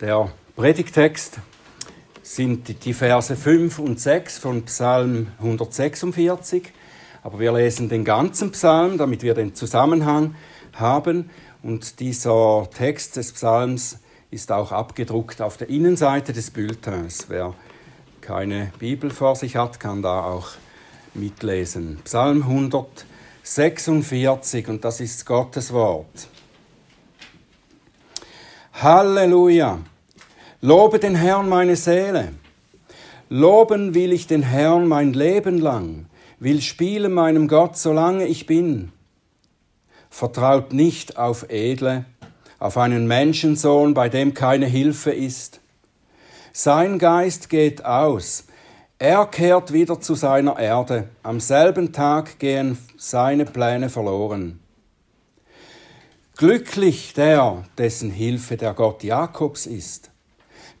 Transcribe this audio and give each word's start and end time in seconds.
Der 0.00 0.30
Predigtext 0.54 1.40
sind 2.22 2.84
die 2.84 2.94
Verse 2.94 3.34
5 3.34 3.80
und 3.80 3.98
6 3.98 4.38
von 4.38 4.62
Psalm 4.66 5.32
146. 5.40 6.72
Aber 7.24 7.40
wir 7.40 7.52
lesen 7.52 7.88
den 7.88 8.04
ganzen 8.04 8.52
Psalm, 8.52 8.96
damit 8.96 9.24
wir 9.24 9.34
den 9.34 9.56
Zusammenhang 9.56 10.36
haben. 10.72 11.30
Und 11.64 11.98
dieser 11.98 12.68
Text 12.72 13.16
des 13.16 13.32
Psalms 13.32 13.98
ist 14.30 14.52
auch 14.52 14.70
abgedruckt 14.70 15.42
auf 15.42 15.56
der 15.56 15.68
Innenseite 15.68 16.32
des 16.32 16.52
Bulletins. 16.52 17.24
Wer 17.28 17.54
keine 18.20 18.70
Bibel 18.78 19.10
vor 19.10 19.34
sich 19.34 19.56
hat, 19.56 19.80
kann 19.80 20.02
da 20.02 20.22
auch 20.22 20.50
mitlesen. 21.14 21.98
Psalm 22.04 22.42
146 22.42 24.68
und 24.68 24.84
das 24.84 25.00
ist 25.00 25.26
Gottes 25.26 25.72
Wort. 25.72 26.28
Halleluja! 28.80 29.80
Lobe 30.60 30.98
den 30.98 31.14
Herrn 31.14 31.48
meine 31.48 31.76
Seele. 31.76 32.32
Loben 33.28 33.94
will 33.94 34.12
ich 34.12 34.26
den 34.26 34.42
Herrn 34.42 34.88
mein 34.88 35.12
Leben 35.12 35.58
lang, 35.58 36.06
will 36.40 36.60
spielen 36.62 37.12
meinem 37.12 37.46
Gott, 37.46 37.76
solange 37.78 38.26
ich 38.26 38.46
bin. 38.46 38.90
Vertraut 40.10 40.72
nicht 40.72 41.16
auf 41.16 41.48
Edle, 41.48 42.06
auf 42.58 42.76
einen 42.76 43.06
Menschensohn, 43.06 43.94
bei 43.94 44.08
dem 44.08 44.34
keine 44.34 44.66
Hilfe 44.66 45.12
ist. 45.12 45.60
Sein 46.52 46.98
Geist 46.98 47.50
geht 47.50 47.84
aus, 47.84 48.46
er 48.98 49.26
kehrt 49.26 49.72
wieder 49.72 50.00
zu 50.00 50.16
seiner 50.16 50.58
Erde, 50.58 51.08
am 51.22 51.38
selben 51.38 51.92
Tag 51.92 52.40
gehen 52.40 52.76
seine 52.96 53.44
Pläne 53.44 53.90
verloren. 53.90 54.58
Glücklich 56.36 57.14
der, 57.14 57.62
dessen 57.78 58.10
Hilfe 58.10 58.56
der 58.56 58.74
Gott 58.74 59.04
Jakobs 59.04 59.64
ist, 59.66 60.10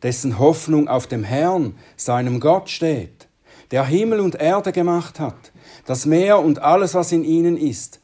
dessen 0.02 0.38
Hoffnung 0.38 0.88
auf 0.88 1.06
dem 1.06 1.24
Herrn, 1.24 1.74
seinem 1.96 2.40
Gott 2.40 2.70
steht, 2.70 3.28
der 3.70 3.84
Himmel 3.84 4.20
und 4.20 4.36
Erde 4.36 4.72
gemacht 4.72 5.20
hat, 5.20 5.52
das 5.86 6.06
Meer 6.06 6.38
und 6.38 6.60
alles, 6.60 6.94
was 6.94 7.12
in 7.12 7.24
ihnen 7.24 7.56
ist, 7.56 8.00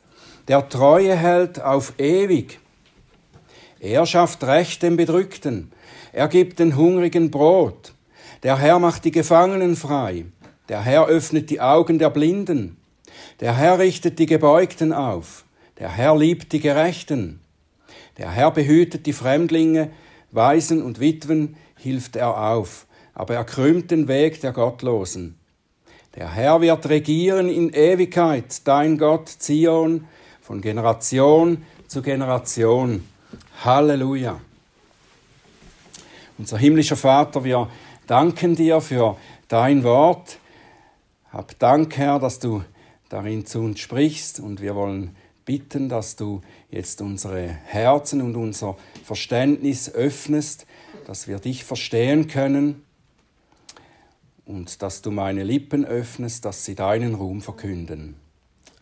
der 0.48 0.68
Treue 0.68 1.16
hält 1.16 1.60
auf 1.60 1.94
ewig. 1.98 2.58
Er 3.80 4.06
schafft 4.06 4.44
Recht 4.44 4.82
dem 4.82 4.96
Bedrückten, 4.96 5.72
er 6.12 6.28
gibt 6.28 6.58
den 6.58 6.76
Hungrigen 6.76 7.30
Brot, 7.30 7.92
der 8.42 8.58
Herr 8.58 8.78
macht 8.78 9.04
die 9.04 9.10
Gefangenen 9.10 9.76
frei, 9.76 10.26
der 10.68 10.82
Herr 10.82 11.06
öffnet 11.06 11.50
die 11.50 11.60
Augen 11.60 11.98
der 11.98 12.10
Blinden, 12.10 12.76
der 13.40 13.56
Herr 13.56 13.78
richtet 13.78 14.18
die 14.18 14.26
Gebeugten 14.26 14.92
auf, 14.92 15.44
der 15.78 15.90
Herr 15.90 16.16
liebt 16.16 16.52
die 16.52 16.60
Gerechten, 16.60 17.40
der 18.18 18.30
Herr 18.30 18.50
behütet 18.50 19.06
die 19.06 19.12
Fremdlinge, 19.12 19.90
Waisen 20.30 20.82
und 20.82 21.00
Witwen 21.00 21.56
hilft 21.84 22.16
er 22.16 22.36
auf, 22.36 22.86
aber 23.12 23.34
er 23.34 23.44
krümmt 23.44 23.90
den 23.90 24.08
Weg 24.08 24.40
der 24.40 24.52
Gottlosen. 24.52 25.38
Der 26.16 26.32
Herr 26.32 26.60
wird 26.60 26.88
regieren 26.88 27.48
in 27.48 27.72
Ewigkeit, 27.72 28.66
dein 28.66 28.96
Gott 28.96 29.28
Zion, 29.28 30.06
von 30.40 30.60
Generation 30.60 31.64
zu 31.86 32.00
Generation. 32.02 33.06
Halleluja. 33.62 34.40
Unser 36.38 36.58
himmlischer 36.58 36.96
Vater, 36.96 37.44
wir 37.44 37.68
danken 38.06 38.56
dir 38.56 38.80
für 38.80 39.16
dein 39.48 39.84
Wort. 39.84 40.38
Hab 41.32 41.58
Dank, 41.58 41.96
Herr, 41.98 42.18
dass 42.18 42.38
du 42.38 42.64
darin 43.10 43.44
zu 43.44 43.60
uns 43.60 43.80
sprichst 43.80 44.40
und 44.40 44.62
wir 44.62 44.74
wollen 44.74 45.14
bitten, 45.44 45.88
dass 45.90 46.16
du 46.16 46.40
jetzt 46.70 47.02
unsere 47.02 47.46
Herzen 47.46 48.22
und 48.22 48.36
unser 48.36 48.76
Verständnis 49.04 49.92
öffnest, 49.92 50.66
dass 51.04 51.28
wir 51.28 51.38
dich 51.38 51.64
verstehen 51.64 52.28
können 52.28 52.82
und 54.46 54.82
dass 54.82 55.02
du 55.02 55.10
meine 55.10 55.44
Lippen 55.44 55.84
öffnest, 55.84 56.44
dass 56.44 56.64
sie 56.64 56.74
deinen 56.74 57.14
Ruhm 57.14 57.40
verkünden. 57.40 58.16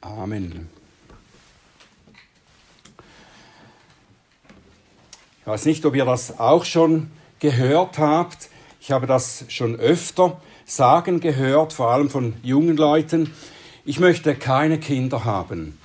Amen. 0.00 0.69
Ich 5.41 5.46
weiß 5.46 5.64
nicht, 5.66 5.84
ob 5.84 5.96
ihr 5.96 6.04
das 6.04 6.38
auch 6.38 6.64
schon 6.64 7.10
gehört 7.41 7.98
habt. 7.98 8.48
Ich 8.80 8.92
habe 8.92 9.06
das 9.06 9.44
schon 9.48 9.76
öfter 9.76 10.41
sagen 10.64 11.20
gehört, 11.20 11.72
vor 11.72 11.91
allem 11.91 12.10
von 12.10 12.34
jungen 12.42 12.76
Leuten. 12.76 13.32
Ich 13.84 13.98
möchte 13.98 14.34
keine 14.36 14.78
Kinder 14.78 15.25
haben. 15.25 15.78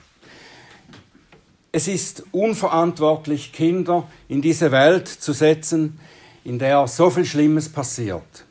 Es 1.72 1.88
ist 1.88 2.24
unverantwortlich, 2.32 3.52
Kinder 3.52 4.08
in 4.28 4.42
diese 4.42 4.72
Welt 4.72 5.08
zu 5.08 5.34
setzen, 5.34 6.00
in 6.48 6.60
der 6.60 6.88
so 6.88 7.10
viel 7.10 7.26
Schlimmes 7.26 7.68
passiert. 7.68 8.46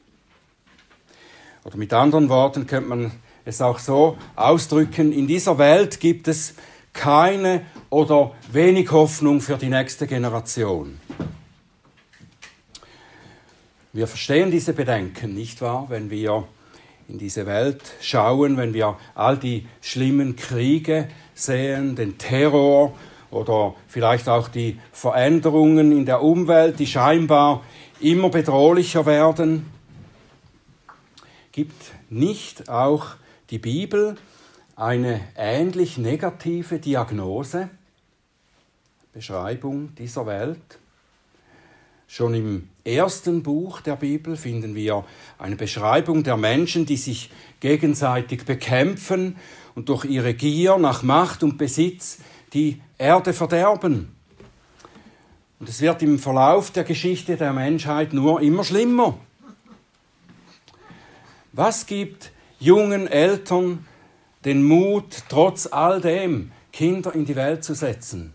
Oder 1.64 1.78
mit 1.78 1.94
anderen 1.94 2.28
Worten 2.28 2.66
könnte 2.66 2.90
man 2.90 3.10
es 3.46 3.62
auch 3.62 3.78
so 3.78 4.18
ausdrücken, 4.34 5.12
in 5.12 5.26
dieser 5.26 5.56
Welt 5.56 5.98
gibt 5.98 6.28
es 6.28 6.54
keine 6.92 7.64
oder 7.88 8.34
wenig 8.52 8.90
Hoffnung 8.90 9.40
für 9.40 9.56
die 9.56 9.70
nächste 9.70 10.06
Generation. 10.06 11.00
Wir 13.94 14.06
verstehen 14.06 14.50
diese 14.50 14.74
Bedenken, 14.74 15.34
nicht 15.34 15.62
wahr, 15.62 15.86
wenn 15.88 16.10
wir 16.10 16.46
in 17.08 17.16
diese 17.16 17.46
Welt 17.46 17.80
schauen, 18.02 18.58
wenn 18.58 18.74
wir 18.74 18.98
all 19.14 19.38
die 19.38 19.66
schlimmen 19.80 20.36
Kriege 20.36 21.08
sehen, 21.34 21.96
den 21.96 22.18
Terror 22.18 22.94
oder 23.30 23.74
vielleicht 23.88 24.28
auch 24.28 24.48
die 24.48 24.78
Veränderungen 24.92 25.92
in 25.92 26.06
der 26.06 26.22
Umwelt, 26.22 26.78
die 26.78 26.86
scheinbar 26.86 27.62
immer 28.00 28.30
bedrohlicher 28.30 29.06
werden. 29.06 29.66
Gibt 31.52 31.92
nicht 32.10 32.68
auch 32.68 33.16
die 33.50 33.58
Bibel 33.58 34.16
eine 34.76 35.20
ähnlich 35.36 35.96
negative 35.96 36.78
Diagnose, 36.78 37.70
Beschreibung 39.12 39.94
dieser 39.94 40.26
Welt? 40.26 40.78
Schon 42.08 42.34
im 42.34 42.68
ersten 42.84 43.42
Buch 43.42 43.80
der 43.80 43.96
Bibel 43.96 44.36
finden 44.36 44.76
wir 44.76 45.04
eine 45.38 45.56
Beschreibung 45.56 46.22
der 46.22 46.36
Menschen, 46.36 46.86
die 46.86 46.96
sich 46.96 47.30
gegenseitig 47.58 48.44
bekämpfen 48.44 49.36
und 49.74 49.88
durch 49.88 50.04
ihre 50.04 50.34
Gier 50.34 50.78
nach 50.78 51.02
Macht 51.02 51.42
und 51.42 51.58
Besitz 51.58 52.18
die 52.56 52.80
Erde 52.96 53.34
verderben. 53.34 54.16
Und 55.60 55.68
es 55.68 55.82
wird 55.82 56.00
im 56.00 56.18
Verlauf 56.18 56.70
der 56.70 56.84
Geschichte 56.84 57.36
der 57.36 57.52
Menschheit 57.52 58.14
nur 58.14 58.40
immer 58.40 58.64
schlimmer. 58.64 59.18
Was 61.52 61.86
gibt 61.86 62.32
jungen 62.58 63.08
Eltern 63.08 63.86
den 64.46 64.64
Mut, 64.64 65.24
trotz 65.28 65.66
all 65.66 66.00
dem 66.00 66.50
Kinder 66.72 67.14
in 67.14 67.26
die 67.26 67.36
Welt 67.36 67.62
zu 67.62 67.74
setzen? 67.74 68.32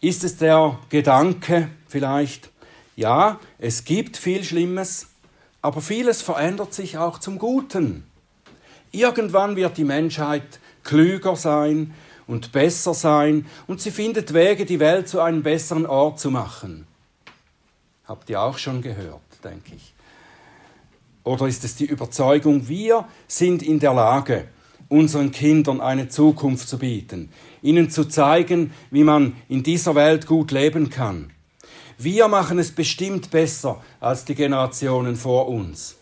Ist 0.00 0.24
es 0.24 0.38
der 0.38 0.80
Gedanke 0.88 1.68
vielleicht, 1.86 2.50
ja, 2.96 3.38
es 3.58 3.84
gibt 3.84 4.16
viel 4.16 4.42
Schlimmes, 4.42 5.10
aber 5.60 5.80
vieles 5.80 6.22
verändert 6.22 6.74
sich 6.74 6.98
auch 6.98 7.18
zum 7.18 7.38
Guten. 7.38 8.04
Irgendwann 8.90 9.54
wird 9.54 9.76
die 9.76 9.84
Menschheit 9.84 10.58
klüger 10.84 11.36
sein 11.36 11.94
und 12.26 12.52
besser 12.52 12.94
sein 12.94 13.46
und 13.66 13.80
sie 13.80 13.90
findet 13.90 14.34
Wege, 14.34 14.64
die 14.64 14.80
Welt 14.80 15.08
zu 15.08 15.20
einem 15.20 15.42
besseren 15.42 15.86
Ort 15.86 16.20
zu 16.20 16.30
machen. 16.30 16.86
Habt 18.06 18.30
ihr 18.30 18.40
auch 18.40 18.58
schon 18.58 18.82
gehört, 18.82 19.20
denke 19.44 19.74
ich. 19.74 19.94
Oder 21.24 21.46
ist 21.46 21.64
es 21.64 21.76
die 21.76 21.86
Überzeugung, 21.86 22.68
wir 22.68 23.06
sind 23.28 23.62
in 23.62 23.78
der 23.78 23.94
Lage, 23.94 24.48
unseren 24.88 25.30
Kindern 25.30 25.80
eine 25.80 26.08
Zukunft 26.08 26.68
zu 26.68 26.78
bieten, 26.78 27.30
ihnen 27.62 27.90
zu 27.90 28.04
zeigen, 28.04 28.72
wie 28.90 29.04
man 29.04 29.36
in 29.48 29.62
dieser 29.62 29.94
Welt 29.94 30.26
gut 30.26 30.50
leben 30.50 30.90
kann. 30.90 31.30
Wir 31.96 32.28
machen 32.28 32.58
es 32.58 32.72
bestimmt 32.72 33.30
besser 33.30 33.80
als 34.00 34.24
die 34.24 34.34
Generationen 34.34 35.16
vor 35.16 35.48
uns. 35.48 35.96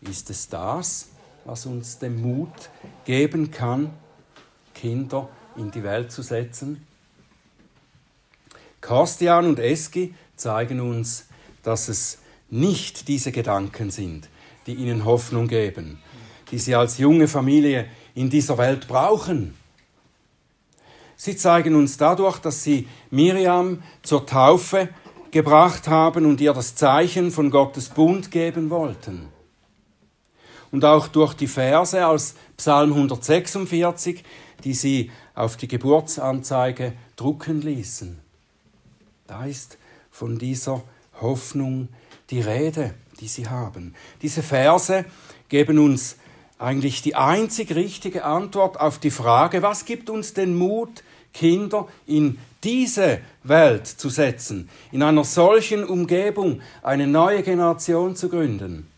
Ist 0.00 0.30
es 0.30 0.48
das, 0.48 1.08
was 1.44 1.66
uns 1.66 1.98
den 1.98 2.20
Mut 2.20 2.70
geben 3.04 3.50
kann, 3.50 3.90
Kinder 4.74 5.28
in 5.56 5.70
die 5.70 5.82
Welt 5.82 6.10
zu 6.10 6.22
setzen? 6.22 6.86
Korstian 8.80 9.46
und 9.46 9.58
Eski 9.58 10.14
zeigen 10.36 10.80
uns, 10.80 11.26
dass 11.62 11.88
es 11.88 12.18
nicht 12.50 13.08
diese 13.08 13.32
Gedanken 13.32 13.90
sind, 13.90 14.28
die 14.66 14.74
ihnen 14.74 15.04
Hoffnung 15.04 15.48
geben, 15.48 15.98
die 16.50 16.58
sie 16.58 16.74
als 16.74 16.98
junge 16.98 17.28
Familie 17.28 17.86
in 18.14 18.30
dieser 18.30 18.58
Welt 18.58 18.86
brauchen. 18.86 19.54
Sie 21.16 21.36
zeigen 21.36 21.74
uns 21.74 21.96
dadurch, 21.96 22.38
dass 22.38 22.62
sie 22.62 22.88
Miriam 23.10 23.82
zur 24.02 24.26
Taufe 24.26 24.88
gebracht 25.30 25.88
haben 25.88 26.26
und 26.26 26.40
ihr 26.40 26.52
das 26.52 26.74
Zeichen 26.74 27.30
von 27.30 27.50
Gottes 27.50 27.88
Bund 27.88 28.30
geben 28.30 28.70
wollten. 28.70 29.33
Und 30.74 30.84
auch 30.84 31.06
durch 31.06 31.34
die 31.34 31.46
Verse 31.46 32.04
aus 32.04 32.34
Psalm 32.56 32.94
146, 32.94 34.24
die 34.64 34.74
sie 34.74 35.12
auf 35.36 35.56
die 35.56 35.68
Geburtsanzeige 35.68 36.94
drucken 37.14 37.62
ließen. 37.62 38.18
Da 39.28 39.44
ist 39.44 39.78
von 40.10 40.36
dieser 40.36 40.82
Hoffnung 41.20 41.90
die 42.30 42.40
Rede, 42.40 42.92
die 43.20 43.28
sie 43.28 43.46
haben. 43.46 43.94
Diese 44.20 44.42
Verse 44.42 45.04
geben 45.48 45.78
uns 45.78 46.16
eigentlich 46.58 47.02
die 47.02 47.14
einzig 47.14 47.76
richtige 47.76 48.24
Antwort 48.24 48.80
auf 48.80 48.98
die 48.98 49.12
Frage, 49.12 49.62
was 49.62 49.84
gibt 49.84 50.10
uns 50.10 50.34
den 50.34 50.58
Mut, 50.58 51.04
Kinder 51.32 51.86
in 52.04 52.36
diese 52.64 53.20
Welt 53.44 53.86
zu 53.86 54.08
setzen, 54.08 54.68
in 54.90 55.04
einer 55.04 55.22
solchen 55.22 55.84
Umgebung 55.84 56.62
eine 56.82 57.06
neue 57.06 57.44
Generation 57.44 58.16
zu 58.16 58.28
gründen. 58.28 58.88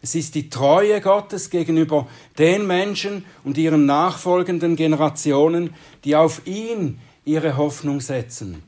Es 0.00 0.14
ist 0.14 0.34
die 0.34 0.48
Treue 0.48 1.00
Gottes 1.00 1.50
gegenüber 1.50 2.06
den 2.38 2.66
Menschen 2.66 3.24
und 3.44 3.58
ihren 3.58 3.86
nachfolgenden 3.86 4.76
Generationen, 4.76 5.74
die 6.04 6.14
auf 6.14 6.46
ihn 6.46 7.00
ihre 7.24 7.56
Hoffnung 7.56 8.00
setzen. 8.00 8.62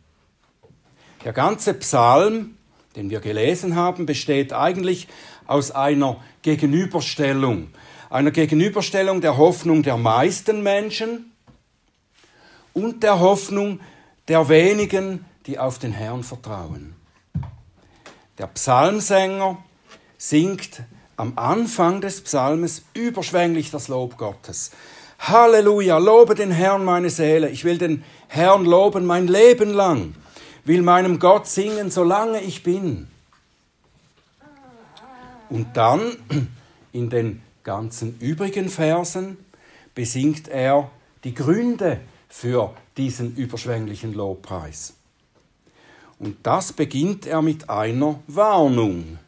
Der 1.24 1.32
ganze 1.32 1.74
Psalm, 1.74 2.56
den 2.96 3.10
wir 3.10 3.20
gelesen 3.20 3.76
haben, 3.76 4.06
besteht 4.06 4.52
eigentlich 4.52 5.06
aus 5.46 5.70
einer 5.70 6.16
Gegenüberstellung, 6.42 7.68
einer 8.08 8.30
Gegenüberstellung 8.32 9.20
der 9.20 9.36
Hoffnung 9.36 9.82
der 9.82 9.96
meisten 9.96 10.62
Menschen 10.62 11.32
und 12.72 13.02
der 13.02 13.20
Hoffnung 13.20 13.80
der 14.28 14.48
wenigen, 14.48 15.24
die 15.46 15.58
auf 15.58 15.78
den 15.78 15.92
Herrn 15.92 16.24
vertrauen. 16.24 16.94
Der 18.38 18.46
Psalmsänger 18.46 19.62
singt 20.18 20.82
am 21.20 21.34
Anfang 21.36 22.00
des 22.00 22.22
Psalmes 22.22 22.82
überschwänglich 22.94 23.70
das 23.70 23.88
Lob 23.88 24.16
Gottes. 24.16 24.70
Halleluja, 25.18 25.98
lobe 25.98 26.34
den 26.34 26.50
Herrn 26.50 26.82
meine 26.82 27.10
Seele. 27.10 27.50
Ich 27.50 27.64
will 27.64 27.76
den 27.76 28.02
Herrn 28.28 28.64
loben 28.64 29.04
mein 29.04 29.28
Leben 29.28 29.70
lang, 29.70 30.14
will 30.64 30.80
meinem 30.80 31.18
Gott 31.18 31.46
singen, 31.46 31.90
solange 31.90 32.40
ich 32.40 32.62
bin. 32.62 33.08
Und 35.50 35.76
dann 35.76 36.16
in 36.92 37.10
den 37.10 37.42
ganzen 37.64 38.18
übrigen 38.18 38.70
Versen 38.70 39.36
besingt 39.94 40.48
er 40.48 40.90
die 41.24 41.34
Gründe 41.34 42.00
für 42.30 42.74
diesen 42.96 43.36
überschwänglichen 43.36 44.14
Lobpreis. 44.14 44.94
Und 46.18 46.38
das 46.44 46.72
beginnt 46.72 47.26
er 47.26 47.42
mit 47.42 47.68
einer 47.68 48.20
Warnung 48.26 49.18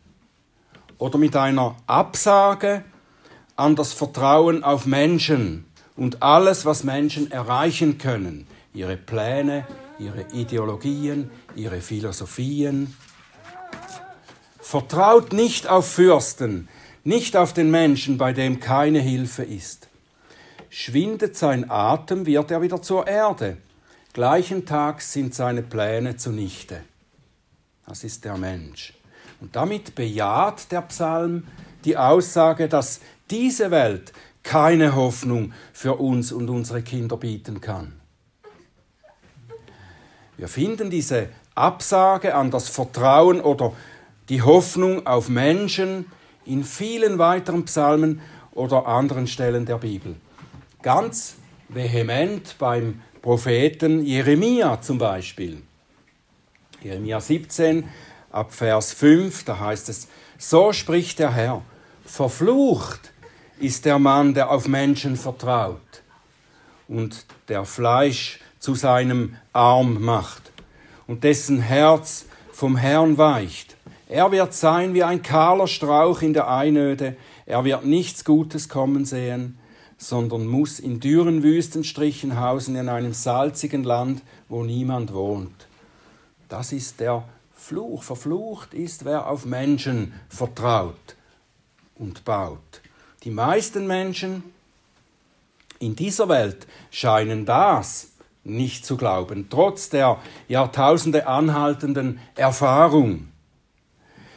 oder 0.99 1.19
mit 1.19 1.37
einer 1.37 1.77
Absage 1.87 2.85
an 3.57 3.77
das 3.77 3.93
Vertrauen 3.93 4.65
auf 4.65 4.87
Menschen 4.87 5.67
und 5.97 6.23
alles, 6.23 6.65
was 6.65 6.85
Menschen 6.85 7.31
erreichen 7.31 7.99
können, 7.99 8.47
ihre 8.73 8.97
Pläne, 8.97 9.67
ihre 9.99 10.23
Ideologien, 10.33 11.31
ihre 11.55 11.81
Philosophien. 11.81 12.97
Vertraut 14.59 15.33
nicht 15.33 15.69
auf 15.69 15.87
Fürsten, 15.87 16.69
nicht 17.05 17.37
auf 17.37 17.53
den 17.53 17.71
Menschen, 17.71 18.17
bei 18.19 18.33
dem 18.33 18.61
keine 18.61 19.01
Hilfe 19.01 19.43
ist. 19.43 19.89
Schwindet 20.71 21.37
sein 21.37 21.71
Atem, 21.71 22.25
wird 22.25 22.51
er 22.51 22.63
wieder 22.63 22.81
zur 22.81 23.07
Erde. 23.07 23.59
Gleichen 24.13 24.65
Tags 24.65 25.13
sind 25.13 25.35
seine 25.35 25.63
Pläne 25.63 26.17
zunichte. 26.17 26.83
Das 27.87 28.05
ist 28.05 28.25
der 28.25 28.39
Mensch. 28.39 28.95
Und 29.43 29.57
damit 29.57 29.97
bejaht 29.97 30.71
der 30.71 30.83
Psalm 30.83 31.49
die 31.85 31.97
Aussage, 31.97 32.69
dass 32.69 33.01
diese 33.29 33.73
Welt 33.73 34.13
keine 34.45 34.95
Hoffnung 34.95 35.53
für 35.73 35.97
uns 35.97 36.31
und 36.31 36.49
unsere 36.49 36.81
Kinder 36.83 37.17
bieten 37.17 37.61
kann. 37.61 37.93
Wir 40.37 40.47
finden 40.47 40.91
diese 40.91 41.29
Absage 41.57 42.37
an 42.37 42.53
das 42.53 42.69
Vertrauen 42.69 43.41
oder 43.41 43.73
die 44.29 44.43
Hoffnung 44.43 45.09
auf 45.09 45.29
Menschen 45.29 46.07
in 46.45 46.63
vielen 46.63 47.19
weiteren 47.19 47.65
Psalmen 47.65 48.21
oder 48.53 48.87
anderen 48.87 49.27
Stellen 49.27 49.67
der 49.67 49.79
Bibel. 49.79 50.15
Ganz 50.83 51.35
vehement 51.69 52.55
beim 52.61 53.03
Propheten 53.21 54.05
Jeremia 54.05 54.81
zum 54.81 54.99
Beispiel. 54.99 55.63
Jeremia 56.81 57.21
17 57.21 57.89
ab 58.33 58.53
Vers 58.53 58.93
5, 58.93 59.45
da 59.45 59.61
heißt 59.61 59.89
es, 59.89 60.09
so 60.39 60.73
spricht 60.73 61.19
der 61.19 61.33
Herr, 61.33 61.63
verflucht 62.05 63.13
ist 63.59 63.85
der 63.85 63.99
Mann, 63.99 64.35
der 64.35 64.51
auf 64.51 64.67
Menschen 64.67 65.17
vertraut 65.17 66.03
und 66.89 67.27
der 67.49 67.65
Fleisch 67.65 68.41
zu 68.59 68.75
seinem 68.75 69.37
Arm 69.53 70.03
macht 70.03 70.51
und 71.07 71.25
dessen 71.25 71.61
Herz 71.61 72.27
vom 72.53 72.77
Herrn 72.77 73.19
weicht. 73.19 73.77
Er 74.09 74.31
wird 74.33 74.53
sein 74.53 74.95
wie 74.95 75.05
ein 75.05 75.23
kahler 75.23 75.69
Strauch 75.69 76.23
in 76.23 76.35
der 76.35 76.51
Einöde, 76.51 77.17
er 77.47 77.65
wird 77.65 77.85
nichts 77.85 78.25
Gutes 78.25 78.69
kommen 78.69 79.05
sehen, 79.05 79.59
sondern 79.97 80.47
muss 80.47 80.81
in 80.81 81.01
dürren 81.01 81.43
Wüstenstrichen 81.43 82.41
hausen 82.41 82.77
in 82.77 82.89
einem 82.89 83.13
salzigen 83.15 83.85
Land, 83.85 84.23
wo 84.49 84.65
niemand 84.65 85.15
wohnt. 85.15 85.69
Das 86.49 86.73
ist 86.73 87.01
der 87.01 87.25
Fluch. 87.63 88.03
Verflucht 88.03 88.75
ist, 88.75 89.05
wer 89.05 89.29
auf 89.29 89.45
Menschen 89.45 90.13
vertraut 90.29 91.17
und 91.95 92.25
baut. 92.25 92.81
Die 93.23 93.31
meisten 93.31 93.87
Menschen 93.87 94.43
in 95.79 95.95
dieser 95.95 96.29
Welt 96.29 96.67
scheinen 96.91 97.47
das 97.47 98.09
nicht 98.45 98.85
zu 98.85 98.97
glauben, 98.97 99.47
trotz 99.49 99.89
der 99.89 100.19
Jahrtausende 100.49 101.29
anhaltenden 101.29 102.19
Erfahrung. 102.35 103.29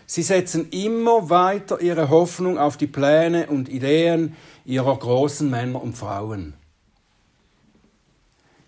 Sie 0.06 0.22
setzen 0.22 0.70
immer 0.70 1.30
weiter 1.32 1.82
ihre 1.82 2.10
Hoffnung 2.10 2.60
auf 2.60 2.78
die 2.78 2.86
Pläne 2.86 3.48
und 3.48 3.70
Ideen 3.70 4.36
ihrer 4.66 4.96
großen 4.96 5.50
Männer 5.50 5.82
und 5.82 5.98
Frauen. 5.98 6.54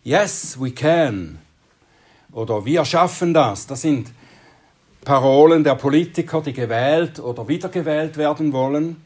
Yes, 0.04 0.60
we 0.60 0.72
can. 0.72 1.38
Oder 2.32 2.66
wir 2.66 2.86
schaffen 2.86 3.36
das. 3.36 3.68
Das 3.68 3.82
sind 3.82 4.12
Parolen 5.08 5.64
der 5.64 5.76
Politiker, 5.76 6.42
die 6.42 6.52
gewählt 6.52 7.22
oder 7.22 7.48
wiedergewählt 7.48 8.18
werden 8.18 8.52
wollen. 8.52 8.98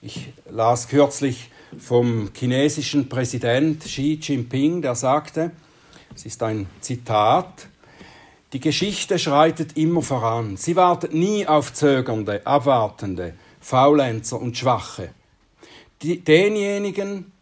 Ich 0.00 0.32
las 0.48 0.86
kürzlich 0.86 1.50
vom 1.76 2.30
chinesischen 2.32 3.08
Präsident 3.08 3.82
Xi 3.82 4.20
Jinping, 4.22 4.80
der 4.80 4.94
sagte, 4.94 5.50
es 6.14 6.24
ist 6.24 6.40
ein 6.44 6.68
Zitat, 6.80 7.66
die 8.52 8.60
Geschichte 8.60 9.18
schreitet 9.18 9.76
immer 9.76 10.02
voran. 10.02 10.56
Sie 10.56 10.76
wartet 10.76 11.12
nie 11.12 11.44
auf 11.44 11.72
Zögernde, 11.72 12.46
Abwartende, 12.46 13.34
Faulenzer 13.60 14.40
und 14.40 14.56
Schwache. 14.56 15.08
Die, 16.02 16.20
denjenigen, 16.20 17.32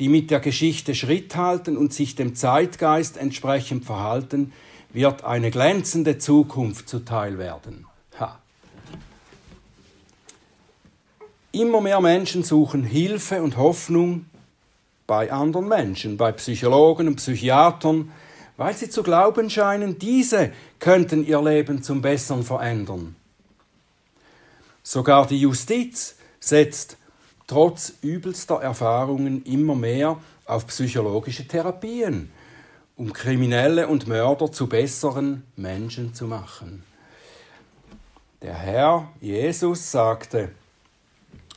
die 0.00 0.08
mit 0.08 0.32
der 0.32 0.40
Geschichte 0.40 0.96
Schritt 0.96 1.36
halten 1.36 1.76
und 1.76 1.92
sich 1.94 2.16
dem 2.16 2.34
Zeitgeist 2.34 3.18
entsprechend 3.18 3.84
verhalten, 3.84 4.52
wird 4.92 5.24
eine 5.24 5.50
glänzende 5.50 6.18
Zukunft 6.18 6.88
zuteil 6.88 7.38
werden. 7.38 7.86
Ha. 8.18 8.38
Immer 11.52 11.80
mehr 11.80 12.00
Menschen 12.00 12.42
suchen 12.42 12.84
Hilfe 12.84 13.42
und 13.42 13.56
Hoffnung 13.56 14.26
bei 15.06 15.32
anderen 15.32 15.68
Menschen, 15.68 16.16
bei 16.16 16.32
Psychologen 16.32 17.08
und 17.08 17.16
Psychiatern, 17.16 18.12
weil 18.56 18.76
sie 18.76 18.90
zu 18.90 19.02
glauben 19.02 19.50
scheinen, 19.50 19.98
diese 19.98 20.52
könnten 20.78 21.26
ihr 21.26 21.42
Leben 21.42 21.82
zum 21.82 22.02
Besseren 22.02 22.44
verändern. 22.44 23.16
Sogar 24.82 25.26
die 25.26 25.40
Justiz 25.40 26.16
setzt 26.40 26.96
trotz 27.46 27.94
übelster 28.02 28.56
Erfahrungen 28.56 29.42
immer 29.44 29.74
mehr 29.74 30.18
auf 30.46 30.66
psychologische 30.68 31.48
Therapien, 31.48 32.30
um 33.00 33.14
Kriminelle 33.14 33.88
und 33.88 34.08
Mörder 34.08 34.52
zu 34.52 34.66
besseren 34.66 35.44
Menschen 35.56 36.12
zu 36.12 36.26
machen. 36.26 36.82
Der 38.42 38.52
Herr 38.52 39.10
Jesus 39.22 39.90
sagte, 39.90 40.50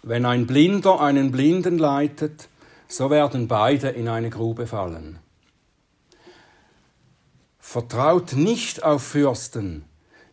wenn 0.03 0.25
ein 0.25 0.47
Blinder 0.47 1.01
einen 1.01 1.31
Blinden 1.31 1.77
leitet, 1.77 2.47
so 2.87 3.09
werden 3.09 3.49
beide 3.49 3.89
in 3.89 4.07
eine 4.07 4.29
Grube 4.29 4.67
fallen. 4.67 5.19
Vertraut 7.59 8.31
nicht 8.37 8.81
auf 8.81 9.03
Fürsten, 9.03 9.83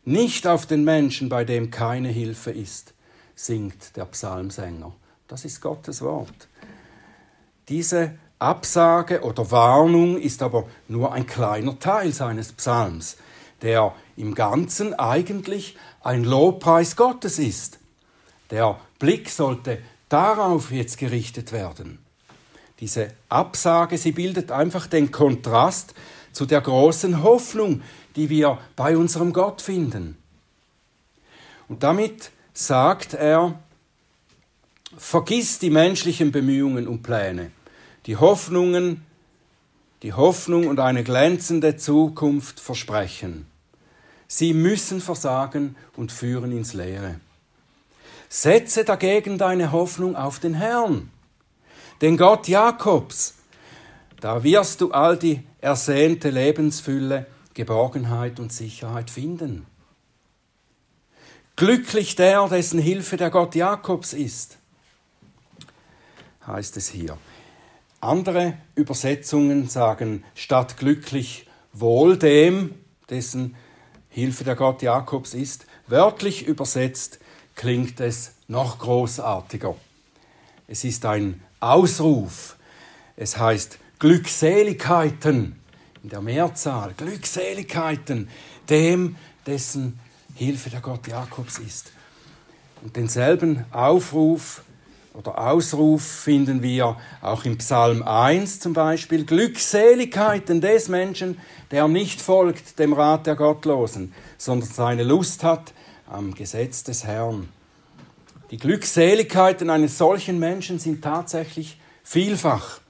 nicht 0.05 0.47
auf 0.47 0.64
den 0.64 0.85
Menschen, 0.85 1.29
bei 1.29 1.45
dem 1.45 1.73
keine 1.73 2.11
Hilfe 2.11 2.52
ist, 2.52 2.95
singt 3.35 3.97
der 3.97 4.05
Psalmsänger. 4.05 4.95
Das 5.26 5.45
ist 5.45 5.61
Gottes 5.61 6.02
Wort. 6.02 6.47
Diese 7.69 8.17
Absage 8.40 9.23
oder 9.23 9.50
Warnung 9.50 10.18
ist 10.18 10.42
aber 10.42 10.66
nur 10.88 11.12
ein 11.12 11.26
kleiner 11.26 11.78
Teil 11.78 12.12
seines 12.12 12.52
Psalms, 12.52 13.16
der 13.62 13.94
im 14.16 14.35
Ganzen 14.35 14.94
eigentlich 14.94 15.76
ein 16.02 16.25
Lobpreis 16.25 16.97
Gottes 16.97 17.38
ist. 17.38 17.78
Der 18.50 18.80
Blick 18.99 19.28
sollte 19.28 19.78
darauf 20.09 20.73
jetzt 20.73 20.99
gerichtet 20.99 21.52
werden. 21.52 21.99
Diese 22.80 23.12
Absage, 23.28 23.99
sie 23.99 24.12
bildet 24.12 24.50
einfach 24.50 24.87
den 24.87 25.11
Kontrast 25.12 25.94
zu 26.32 26.47
der 26.47 26.62
großen 26.62 27.23
Hoffnung, 27.23 27.82
die 28.16 28.30
wir 28.30 28.59
bei 28.75 28.97
unserem 28.97 29.35
Gott 29.35 29.61
finden. 29.61 30.16
Und 31.68 31.82
damit 31.82 32.30
sagt 32.54 33.14
er, 33.14 33.61
vergiss 34.97 35.59
die 35.59 35.70
menschlichen 35.70 36.32
Bemühungen 36.32 36.88
und 36.88 37.02
Pläne, 37.02 37.50
die 38.07 38.16
Hoffnungen, 38.16 39.04
die 40.02 40.12
Hoffnung 40.12 40.66
und 40.66 40.80
eine 40.80 41.04
glänzende 41.04 41.76
Zukunft 41.76 42.61
versprechen. 42.61 43.47
Sie 44.28 44.54
müssen 44.54 45.00
versagen 45.00 45.76
und 45.97 46.12
führen 46.12 46.52
ins 46.52 46.73
Leere. 46.73 47.21
Setze 48.28 48.85
dagegen 48.85 49.38
deine 49.38 49.73
Hoffnung 49.73 50.14
auf 50.14 50.38
den 50.38 50.54
Herrn, 50.54 51.11
den 52.00 52.16
Gott 52.16 52.47
Jakobs. 52.47 53.35
Da 54.21 54.45
wirst 54.45 54.80
du 54.80 54.92
all 54.92 55.16
die 55.16 55.42
ersehnte 55.61 56.30
Lebensfülle, 56.30 57.26
Geborgenheit 57.54 58.38
und 58.38 58.52
Sicherheit 58.52 59.11
finden. 59.11 59.66
Glücklich 61.57 62.14
der, 62.14 62.49
dessen 62.49 62.78
Hilfe 62.78 63.16
der 63.16 63.30
Gott 63.30 63.54
Jakobs 63.54 64.12
ist, 64.12 64.59
heißt 66.47 66.76
es 66.76 66.88
hier. 66.88 67.19
Andere 68.00 68.54
Übersetzungen 68.76 69.69
sagen 69.69 70.25
statt 70.35 70.78
glücklich 70.78 71.47
wohl 71.75 72.16
dem, 72.16 72.75
dessen 73.11 73.57
Hilfe 74.09 74.42
der 74.45 74.57
Gott 74.57 74.80
Jakobs 74.80 75.35
ist. 75.35 75.66
Wörtlich 75.87 76.47
übersetzt 76.47 77.19
klingt 77.57 78.00
es 78.00 78.33
noch 78.49 78.78
großartiger. 78.78 79.76
Es 80.66 80.85
ist 80.85 81.04
ein 81.04 81.42
Ausruf. 81.61 82.57
Es 83.16 83.37
heißt 83.37 83.78
Glückseligkeiten 83.99 85.61
in 86.02 86.09
der 86.09 86.23
Mehrzahl, 86.23 86.95
Glückseligkeiten 86.97 88.30
dem, 88.71 89.16
dessen 89.45 90.00
Hilfe 90.35 90.71
der 90.71 90.80
Gott 90.80 91.07
Jakobs 91.07 91.59
ist. 91.59 91.92
Und 92.80 92.97
denselben 92.97 93.66
Aufruf 93.73 94.62
oder 95.14 95.38
Ausruf 95.38 96.02
finden 96.02 96.62
wir 96.62 96.97
auch 97.21 97.45
im 97.45 97.59
Psalm 97.59 98.02
1 98.02 98.61
zum 98.61 98.73
Beispiel. 98.73 99.25
Glückseligkeiten 99.25 100.61
des 100.61 100.88
Menschen, 100.88 101.38
der 101.71 101.88
nicht 101.88 102.21
folgt 102.21 102.79
dem 102.79 102.93
Rat 102.93 103.26
der 103.26 103.37
Gottlosen, 103.37 104.14
sondern 104.38 104.69
seine 104.69 105.02
Lust 105.02 105.43
hat 105.43 105.73
am 106.07 106.35
Gesetz 106.35 106.85
des 106.85 107.05
Herrn. 107.05 107.49
Die 108.50 108.57
Glückseligkeiten 108.57 109.71
eines 109.71 109.99
solchen 109.99 110.38
Menschen 110.38 110.79
sind 110.79 111.02
tatsächlich 111.02 111.79
vielfach. 112.02 112.81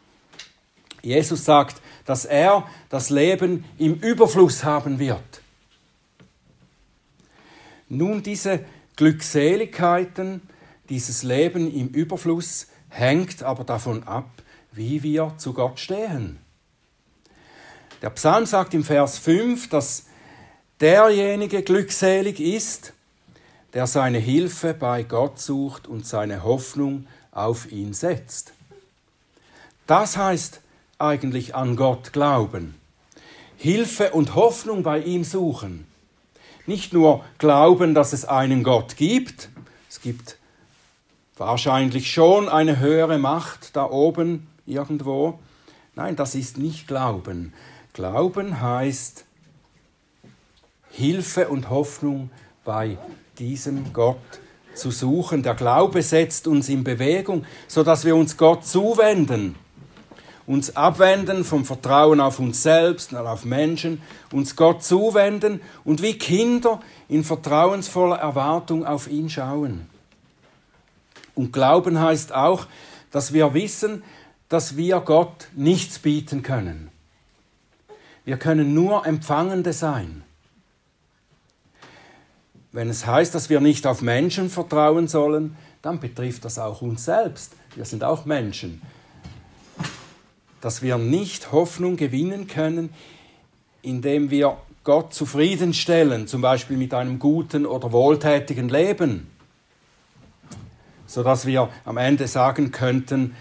Jesus 1.03 1.45
sagt, 1.45 1.81
dass 2.05 2.25
er 2.25 2.67
das 2.89 3.11
Leben 3.11 3.65
im 3.79 3.95
Überfluss 3.95 4.65
haben 4.65 4.99
wird. 4.99 5.43
Nun, 7.89 8.23
diese 8.23 8.65
Glückseligkeiten, 8.97 10.43
dieses 10.91 11.23
Leben 11.23 11.73
im 11.73 11.89
Überfluss 11.89 12.67
hängt 12.89 13.43
aber 13.43 13.65
davon 13.65 14.03
ab, 14.03 14.29
wie 14.73 15.03
wir 15.03 15.35
zu 15.39 15.55
Gott 15.55 15.79
stehen. 15.79 16.39
Der 18.03 18.11
Psalm 18.11 18.47
sagt 18.47 18.75
im 18.75 18.85
Vers 18.85 19.19
5, 19.19 19.69
dass 19.69 20.07
derjenige 20.81 21.63
glückselig 21.63 22.41
ist, 22.41 22.93
der 23.73 23.87
seine 23.87 24.19
Hilfe 24.19 24.75
bei 24.75 25.03
Gott 25.03 25.39
sucht 25.39 25.87
und 25.87 26.07
seine 26.07 26.43
Hoffnung 26.43 27.07
auf 27.31 27.71
ihn 27.71 27.95
setzt. 27.95 28.53
Das 29.87 30.17
heißt 30.17 30.61
eigentlich 30.99 31.55
an 31.55 31.77
Gott 31.77 32.13
glauben. 32.13 32.75
Hilfe 33.57 34.11
und 34.11 34.35
Hoffnung 34.35 34.83
bei 34.83 35.01
ihm 35.01 35.23
suchen. 35.23 35.87
Nicht 36.67 36.93
nur 36.93 37.25
glauben, 37.39 37.95
dass 37.95 38.13
es 38.13 38.25
einen 38.25 38.65
Gott 38.65 38.97
gibt, 38.97 39.51
es 39.89 40.01
gibt 40.01 40.37
wahrscheinlich 41.41 42.13
schon 42.13 42.51
eine 42.51 42.79
höhere 42.81 43.19
Macht 43.19 43.75
da 43.75 43.85
oben 43.85 44.47
irgendwo. 44.67 45.39
Nein, 45.95 46.15
das 46.15 46.35
ist 46.35 46.59
nicht 46.59 46.87
Glauben. 46.87 47.55
Glauben 47.95 48.61
heißt 48.61 49.25
Hilfe 50.91 51.49
und 51.49 51.71
Hoffnung 51.71 52.31
bei 52.65 52.99
diesem 53.39 53.93
Gott 53.95 54.19
zu 54.75 54.91
suchen. 54.91 55.43
Der 55.43 55.55
Glaube 55.55 56.03
setzt 56.03 56.47
uns 56.47 56.69
in 56.69 56.85
Bewegung, 56.85 57.47
sodass 57.69 58.05
wir 58.05 58.17
uns 58.17 58.37
Gott 58.37 58.67
zuwenden, 58.67 59.55
uns 60.47 60.77
abwenden 60.77 61.45
vom 61.45 61.65
Vertrauen 61.65 62.21
auf 62.21 62.39
uns 62.39 62.63
selbst 62.63 63.13
und 63.13 63.19
auf 63.19 63.47
Menschen, 63.47 64.03
uns 64.31 64.57
Gott 64.57 64.85
zuwenden 64.85 65.63
und 65.85 66.03
wie 66.03 66.19
Kinder 66.19 66.81
in 67.09 67.25
vertrauensvoller 67.25 68.17
Erwartung 68.17 68.85
auf 68.85 69.09
ihn 69.09 69.31
schauen. 69.31 69.90
Und 71.35 71.53
Glauben 71.53 72.01
heißt 72.01 72.35
auch, 72.35 72.67
dass 73.11 73.33
wir 73.33 73.55
wissen, 73.55 74.03
dass 74.49 74.77
wir 74.77 75.01
Gott 75.01 75.49
nichts 75.55 75.99
bieten 75.99 76.43
können. 76.43 76.91
Wir 78.25 78.37
können 78.37 78.75
nur 78.75 79.07
Empfangende 79.07 79.73
sein. 79.73 80.23
Wenn 82.73 82.89
es 82.89 83.07
heißt, 83.07 83.35
dass 83.35 83.51
wir 83.51 83.61
nicht 83.61 83.87
auf 83.87 84.03
Menschen 84.03 84.51
vertrauen 84.51 85.09
sollen, 85.09 85.57
dann 85.83 85.99
betrifft 85.99 86.45
das 86.45 86.59
auch 86.59 86.83
uns 86.83 87.05
selbst. 87.05 87.55
Wir 87.75 87.85
sind 87.85 88.05
auch 88.05 88.27
Menschen. 88.27 88.83
Dass 90.61 90.83
wir 90.83 90.99
nicht 90.99 91.53
Hoffnung 91.53 91.97
gewinnen 91.97 92.47
können, 92.47 92.91
indem 93.83 94.31
wir 94.31 94.59
Gott 94.85 95.15
zufriedenstellen, 95.15 96.27
zum 96.27 96.43
Beispiel 96.43 96.77
mit 96.77 96.93
einem 96.93 97.19
guten 97.19 97.67
oder 97.67 97.93
wohltätigen 97.93 98.69
Leben 98.69 99.30
sodass 101.11 101.45
wir 101.45 101.69
am 101.85 101.97
Ende 101.97 102.29
sagen 102.29 102.71
könnten, 102.71 103.35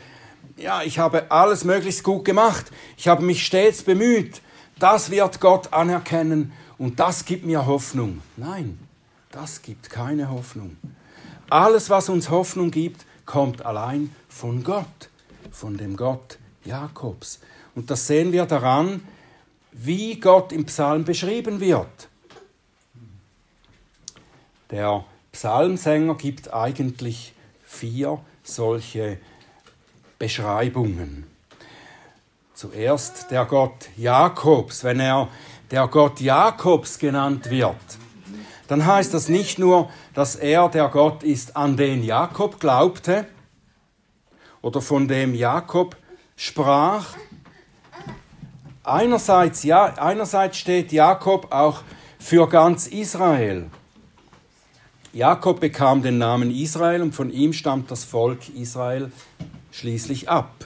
ja, 0.58 0.82
ich 0.82 0.98
habe 1.00 1.32
alles 1.32 1.64
möglichst 1.64 2.04
gut 2.04 2.26
gemacht, 2.26 2.66
ich 2.98 3.08
habe 3.08 3.24
mich 3.24 3.46
stets 3.46 3.84
bemüht, 3.84 4.42
das 4.80 5.12
wird 5.12 5.40
Gott 5.40 5.72
anerkennen 5.72 6.52
und 6.78 7.00
das 7.00 7.26
gibt 7.26 7.46
mir 7.46 7.68
Hoffnung. 7.68 8.22
Nein, 8.38 8.80
das 9.32 9.62
gibt 9.62 9.90
keine 9.90 10.32
Hoffnung. 10.32 10.78
Alles, 11.50 11.90
was 11.90 12.10
uns 12.10 12.30
Hoffnung 12.30 12.72
gibt, 12.72 13.06
kommt 13.26 13.66
allein 13.66 14.14
von 14.28 14.64
Gott, 14.64 15.10
von 15.52 15.78
dem 15.78 15.96
Gott 15.96 16.40
Jakobs. 16.66 17.40
Und 17.76 17.92
das 17.92 18.08
sehen 18.08 18.32
wir 18.32 18.46
daran, 18.46 19.02
wie 19.72 20.20
Gott 20.20 20.52
im 20.52 20.66
Psalm 20.66 21.06
beschrieben 21.06 21.60
wird. 21.60 22.10
Der 24.72 25.06
Psalmsänger 25.32 26.16
gibt 26.16 26.54
eigentlich 26.54 27.34
vier 27.70 28.20
solche 28.44 29.20
Beschreibungen. 30.18 31.28
Zuerst 32.54 33.32
der 33.32 33.46
Gott 33.46 33.90
Jakobs, 33.96 34.84
wenn 34.84 35.00
er 35.00 35.30
der 35.72 35.88
Gott 35.88 36.20
Jakobs 36.20 36.98
genannt 36.98 37.50
wird, 37.50 37.76
dann 38.68 38.86
heißt 38.86 39.14
das 39.14 39.30
nicht 39.30 39.60
nur, 39.60 39.90
dass 40.14 40.36
er 40.36 40.68
der 40.68 40.90
Gott 40.90 41.24
ist, 41.24 41.56
an 41.56 41.78
den 41.78 42.04
Jakob 42.04 42.60
glaubte 42.60 43.28
oder 44.62 44.82
von 44.82 45.08
dem 45.08 45.34
Jakob 45.34 45.96
sprach. 46.36 47.16
Einerseits, 48.84 49.64
ja, 49.64 49.86
einerseits 49.86 50.58
steht 50.58 50.92
Jakob 50.92 51.54
auch 51.54 51.84
für 52.18 52.50
ganz 52.50 52.88
Israel. 52.88 53.70
Jakob 55.20 55.60
bekam 55.60 56.02
den 56.02 56.18
Namen 56.18 56.50
Israel 56.50 57.02
und 57.02 57.14
von 57.14 57.30
ihm 57.30 57.52
stammt 57.52 57.92
das 57.92 58.06
Volk 58.06 58.48
Israel 58.56 59.12
schließlich 59.70 60.30
ab. 60.30 60.66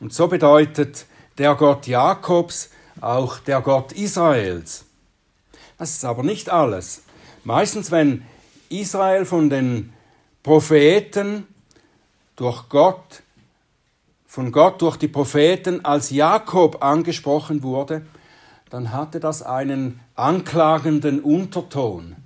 Und 0.00 0.12
so 0.12 0.26
bedeutet 0.26 1.06
der 1.38 1.54
Gott 1.54 1.86
Jakobs 1.86 2.70
auch 3.00 3.38
der 3.38 3.60
Gott 3.60 3.92
Israels. 3.92 4.86
Das 5.78 5.92
ist 5.92 6.04
aber 6.04 6.24
nicht 6.24 6.50
alles. 6.50 7.02
Meistens, 7.44 7.92
wenn 7.92 8.24
Israel 8.70 9.24
von 9.24 9.50
den 9.50 9.92
Propheten 10.42 11.46
durch 12.34 12.68
Gott, 12.68 13.22
von 14.26 14.50
Gott 14.50 14.82
durch 14.82 14.96
die 14.96 15.06
Propheten 15.06 15.84
als 15.84 16.10
Jakob 16.10 16.82
angesprochen 16.82 17.62
wurde, 17.62 18.04
dann 18.68 18.92
hatte 18.92 19.20
das 19.20 19.42
einen 19.42 20.00
anklagenden 20.16 21.20
Unterton. 21.20 22.16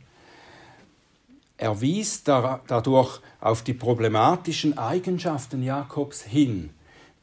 Er 1.60 1.82
wies 1.82 2.24
dadurch 2.24 3.20
auf 3.38 3.60
die 3.60 3.74
problematischen 3.74 4.78
Eigenschaften 4.78 5.62
Jakobs 5.62 6.22
hin, 6.22 6.70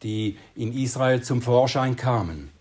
die 0.03 0.37
in 0.53 0.77
Israel 0.77 1.23
zum 1.23 1.41
Vorschein 1.41 1.95
kamen. 1.95 2.51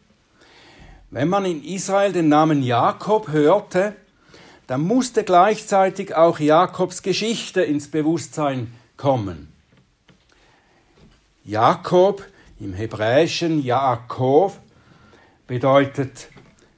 Wenn 1.10 1.28
man 1.28 1.44
in 1.44 1.62
Israel 1.62 2.14
den 2.14 2.30
Namen 2.30 2.62
Jakob 2.62 3.28
hörte, 3.28 3.94
dann 4.66 4.80
musste 4.80 5.22
gleichzeitig 5.22 6.14
auch 6.14 6.38
Jakobs 6.38 7.02
Geschichte 7.02 7.60
ins 7.60 7.90
Bewusstsein 7.90 8.72
kommen. 8.96 9.52
Jakob 11.44 12.24
Im 12.58 12.72
Hebräischen 12.72 13.62
Jakob 13.62 14.58
bedeutet 15.46 16.28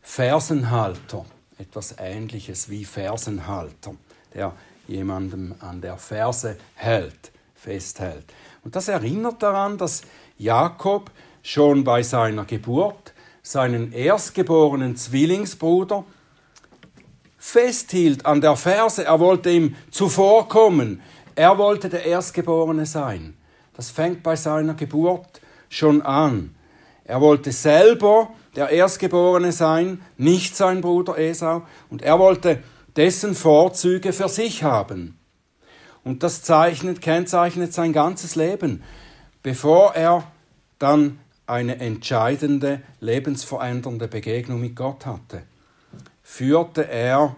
Fersenhalter, 0.03 1.25
etwas 1.57 1.95
ähnliches 2.01 2.69
wie 2.69 2.85
Fersenhalter, 2.85 3.95
der 4.35 4.55
jemandem 4.89 5.55
an 5.61 5.81
der 5.81 5.97
Ferse 5.97 6.57
hält, 6.75 7.31
festhält. 7.55 8.25
Und 8.65 8.75
das 8.75 8.89
erinnert 8.89 9.43
daran, 9.43 9.79
dass 9.79 10.03
Jakob 10.37 11.11
schon 11.43 11.85
bei 11.85 12.03
seiner 12.03 12.45
Geburt 12.45 13.15
seinen 13.43 13.93
erstgeborenen 13.93 14.97
Zwillingsbruder 14.97 16.05
festhielt 17.39 18.27
an 18.27 18.41
der 18.41 18.57
Ferse. 18.57 19.05
Er 19.05 19.21
wollte 19.21 19.51
ihm 19.51 19.77
zuvorkommen. 19.91 21.01
Er 21.35 21.57
wollte 21.57 21.89
der 21.89 22.05
Erstgeborene 22.05 22.85
sein. 22.85 23.37
Das 23.75 23.91
fängt 23.91 24.23
bei 24.23 24.37
seiner 24.37 24.75
Geburt 24.75 25.41
schon 25.69 26.03
an. 26.03 26.55
Er 27.05 27.21
wollte 27.21 27.53
selber 27.53 28.31
der 28.57 28.71
Erstgeborene 28.71 29.53
sein, 29.53 30.03
nicht 30.17 30.57
sein 30.57 30.81
Bruder 30.81 31.17
Esau, 31.17 31.63
und 31.89 32.03
er 32.03 32.19
wollte 32.19 32.63
dessen 32.99 33.37
Vorzüge 33.37 34.13
für 34.13 34.29
sich 34.29 34.65
haben. 34.65 35.17
Und 36.03 36.25
das 36.25 36.43
zeichnet, 36.43 37.01
kennzeichnet 37.01 37.73
sein 37.73 37.93
ganzes 37.93 38.35
Leben, 38.35 38.83
bevor 39.43 39.95
er 39.95 40.25
dann 40.81 41.21
eine 41.47 41.79
entscheidende, 41.79 42.83
lebensverändernde 43.01 44.09
Begegnung 44.09 44.61
mit 44.61 44.75
Gott 44.75 45.07
hatte, 45.07 45.43
führte 46.25 46.89
er 46.89 47.37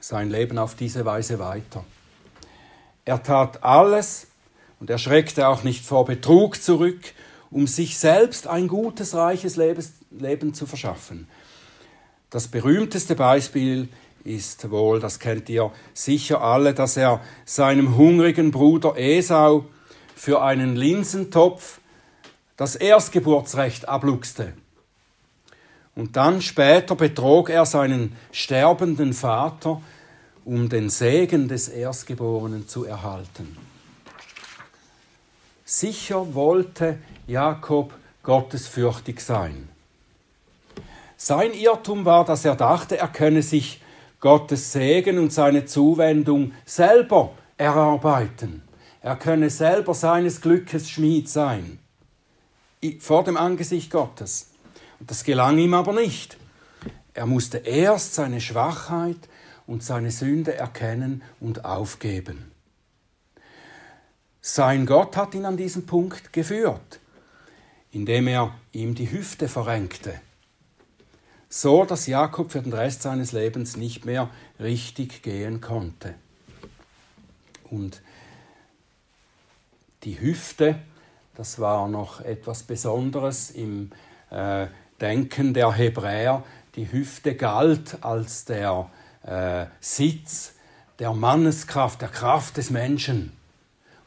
sein 0.00 0.30
Leben 0.30 0.56
auf 0.56 0.76
diese 0.76 1.04
Weise 1.04 1.40
weiter. 1.40 1.84
Er 3.04 3.22
tat 3.22 3.64
alles 3.64 4.28
und 4.78 4.88
er 4.88 4.98
schreckte 4.98 5.48
auch 5.48 5.64
nicht 5.64 5.84
vor 5.84 6.04
Betrug 6.04 6.62
zurück, 6.62 7.00
um 7.50 7.66
sich 7.66 7.98
selbst 7.98 8.46
ein 8.46 8.68
gutes, 8.68 9.14
reiches 9.14 9.56
Leben 9.56 10.54
zu 10.54 10.66
verschaffen. 10.66 11.26
Das 12.30 12.46
berühmteste 12.46 13.16
Beispiel 13.16 13.88
ist 14.24 14.70
wohl, 14.70 15.00
das 15.00 15.18
kennt 15.18 15.48
ihr 15.48 15.70
sicher 15.94 16.42
alle, 16.42 16.74
dass 16.74 16.96
er 16.96 17.20
seinem 17.44 17.96
hungrigen 17.96 18.50
Bruder 18.50 18.96
Esau 18.96 19.64
für 20.14 20.42
einen 20.42 20.76
Linsentopf 20.76 21.80
das 22.56 22.74
Erstgeburtsrecht 22.76 23.88
abluchste. 23.88 24.52
Und 25.94 26.16
dann 26.16 26.42
später 26.42 26.94
betrog 26.94 27.50
er 27.50 27.66
seinen 27.66 28.16
sterbenden 28.32 29.12
Vater 29.12 29.80
um 30.44 30.70
den 30.70 30.88
Segen 30.88 31.46
des 31.46 31.68
Erstgeborenen 31.68 32.66
zu 32.66 32.84
erhalten. 32.86 33.56
Sicher 35.64 36.34
wollte 36.34 36.98
Jakob 37.26 37.92
gottesfürchtig 38.22 39.20
sein. 39.20 39.68
Sein 41.18 41.52
Irrtum 41.52 42.06
war, 42.06 42.24
dass 42.24 42.46
er 42.46 42.56
dachte, 42.56 42.96
er 42.96 43.08
könne 43.08 43.42
sich 43.42 43.82
Gottes 44.20 44.72
Segen 44.72 45.18
und 45.18 45.32
seine 45.32 45.64
Zuwendung 45.64 46.52
selber 46.64 47.32
erarbeiten. 47.56 48.62
Er 49.00 49.16
könne 49.16 49.50
selber 49.50 49.94
seines 49.94 50.40
Glückes 50.40 50.90
Schmied 50.90 51.28
sein. 51.28 51.78
Vor 53.00 53.24
dem 53.24 53.36
Angesicht 53.36 53.90
Gottes. 53.90 54.50
Und 55.00 55.10
das 55.10 55.24
gelang 55.24 55.58
ihm 55.58 55.74
aber 55.74 55.92
nicht. 55.92 56.36
Er 57.14 57.26
musste 57.26 57.58
erst 57.58 58.14
seine 58.14 58.40
Schwachheit, 58.40 59.28
und 59.68 59.84
seine 59.84 60.10
Sünde 60.10 60.54
erkennen 60.54 61.22
und 61.38 61.64
aufgeben. 61.64 62.50
Sein 64.40 64.86
Gott 64.86 65.16
hat 65.16 65.34
ihn 65.34 65.44
an 65.44 65.58
diesen 65.58 65.84
Punkt 65.84 66.32
geführt, 66.32 67.00
indem 67.92 68.28
er 68.28 68.54
ihm 68.72 68.94
die 68.94 69.10
Hüfte 69.10 69.46
verrenkte, 69.46 70.20
so 71.48 71.84
dass 71.84 72.06
Jakob 72.06 72.52
für 72.52 72.62
den 72.62 72.72
Rest 72.72 73.02
seines 73.02 73.32
Lebens 73.32 73.76
nicht 73.76 74.04
mehr 74.04 74.30
richtig 74.60 75.22
gehen 75.22 75.60
konnte. 75.60 76.14
Und 77.70 78.02
die 80.04 80.20
Hüfte, 80.20 80.78
das 81.34 81.58
war 81.58 81.88
noch 81.88 82.20
etwas 82.20 82.62
Besonderes 82.62 83.50
im 83.50 83.90
äh, 84.30 84.66
Denken 85.00 85.54
der 85.54 85.72
Hebräer. 85.72 86.44
Die 86.74 86.90
Hüfte 86.90 87.34
galt 87.34 88.02
als 88.02 88.44
der 88.44 88.90
äh, 89.22 89.66
Sitz 89.80 90.54
der 90.98 91.12
Manneskraft, 91.12 92.02
der 92.02 92.08
Kraft 92.08 92.56
des 92.56 92.70
Menschen. 92.70 93.32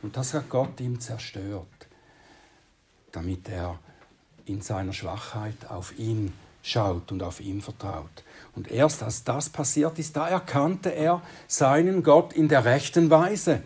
Und 0.01 0.17
das 0.17 0.33
hat 0.33 0.49
Gott 0.49 0.79
ihm 0.79 0.99
zerstört, 0.99 1.67
damit 3.11 3.47
er 3.49 3.79
in 4.45 4.61
seiner 4.61 4.93
Schwachheit 4.93 5.69
auf 5.69 5.97
ihn 5.97 6.33
schaut 6.61 7.11
und 7.11 7.23
auf 7.23 7.39
ihn 7.39 7.61
vertraut. 7.61 8.23
Und 8.55 8.69
erst 8.69 9.03
als 9.03 9.23
das 9.23 9.49
passiert 9.49 9.97
ist, 9.99 10.15
da 10.15 10.27
erkannte 10.27 10.89
er 10.89 11.21
seinen 11.47 12.03
Gott 12.03 12.33
in 12.33 12.47
der 12.47 12.65
rechten 12.65 13.09
Weise, 13.09 13.61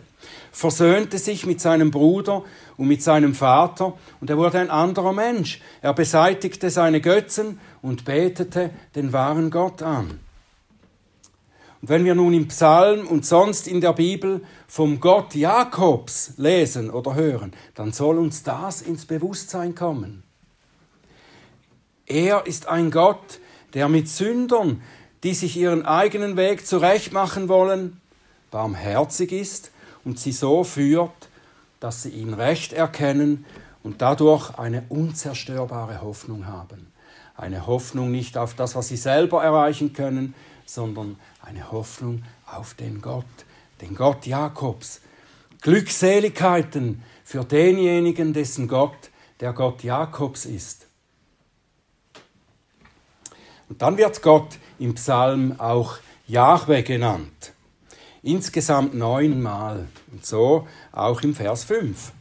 versöhnte 0.51 1.17
sich 1.17 1.45
mit 1.45 1.60
seinem 1.60 1.91
Bruder 1.91 2.43
und 2.77 2.88
mit 2.88 3.01
seinem 3.01 3.34
Vater 3.34 3.93
und 4.21 4.29
er 4.29 4.38
wurde 4.38 4.60
ein 4.60 4.69
anderer 4.69 5.13
Mensch. 5.13 5.62
Er 5.81 5.93
beseitigte 5.93 6.69
seine 6.69 7.01
Götzen 7.01 7.60
und 7.81 8.05
betete 8.05 8.69
den 8.95 9.12
wahren 9.12 9.49
Gott 9.49 9.81
an. 9.81 10.19
Und 11.81 11.89
wenn 11.89 12.05
wir 12.05 12.15
nun 12.15 12.34
im 12.34 12.47
Psalm 12.47 13.05
und 13.05 13.25
sonst 13.25 13.67
in 13.67 13.81
der 13.81 13.93
Bibel 13.93 14.41
vom 14.67 14.99
Gott 14.99 15.36
Jakobs 15.36 16.34
lesen 16.38 16.89
oder 16.89 17.15
hören, 17.15 17.53
dann 17.75 17.91
soll 17.91 18.17
uns 18.17 18.43
das 18.43 18.81
ins 18.81 19.05
Bewusstsein 19.05 19.75
kommen. 19.75 20.23
Er 22.08 22.46
ist 22.46 22.68
ein 22.68 22.91
Gott, 22.91 23.39
der 23.74 23.89
mit 23.89 24.08
Sündern, 24.08 24.82
die 25.24 25.34
sich 25.34 25.58
ihren 25.58 25.86
eigenen 25.86 26.38
Weg 26.38 26.68
zurechtmachen 26.68 27.50
wollen, 27.50 28.00
barmherzig 28.52 29.32
ist 29.32 29.72
und 30.04 30.20
sie 30.20 30.32
so 30.32 30.63
führt, 30.63 31.30
dass 31.80 32.04
sie 32.04 32.10
ihn 32.10 32.34
recht 32.34 32.74
erkennen 32.74 33.46
und 33.84 34.02
dadurch 34.02 34.58
eine 34.58 34.84
unzerstörbare 34.89 36.02
Hoffnung 36.02 36.46
haben. 36.46 36.91
Eine 37.36 37.68
Hoffnung 37.68 38.12
nicht 38.12 38.38
auf 38.38 38.54
das, 38.54 38.76
was 38.76 38.88
sie 38.88 38.98
selber 38.98 39.44
erreichen 39.44 39.94
können, 39.94 40.36
sondern 40.65 41.18
eine 41.41 41.72
Hoffnung 41.72 42.24
auf 42.46 42.76
den 42.76 43.02
Gott, 43.02 43.26
den 43.82 43.96
Gott 43.96 44.26
Jakobs. 44.26 45.02
Glückseligkeiten 45.62 47.04
für 47.24 47.44
denjenigen, 47.44 48.34
dessen 48.34 48.68
Gott 48.68 49.10
der 49.39 49.54
Gott 49.54 49.84
Jakobs 49.84 50.46
ist. 50.46 50.85
Und 53.69 53.82
dann 53.82 53.97
wird 53.97 54.21
Gott 54.21 54.58
im 54.80 54.95
Psalm 54.95 55.60
auch 55.60 55.97
Jahwe 56.28 56.84
genannt. 56.84 57.54
Insgesamt 58.21 58.93
neunmal. 58.93 59.88
Und 60.12 60.25
so 60.25 60.67
auch 60.91 61.21
im 61.21 61.36
Vers 61.36 61.63
5. 61.65 62.12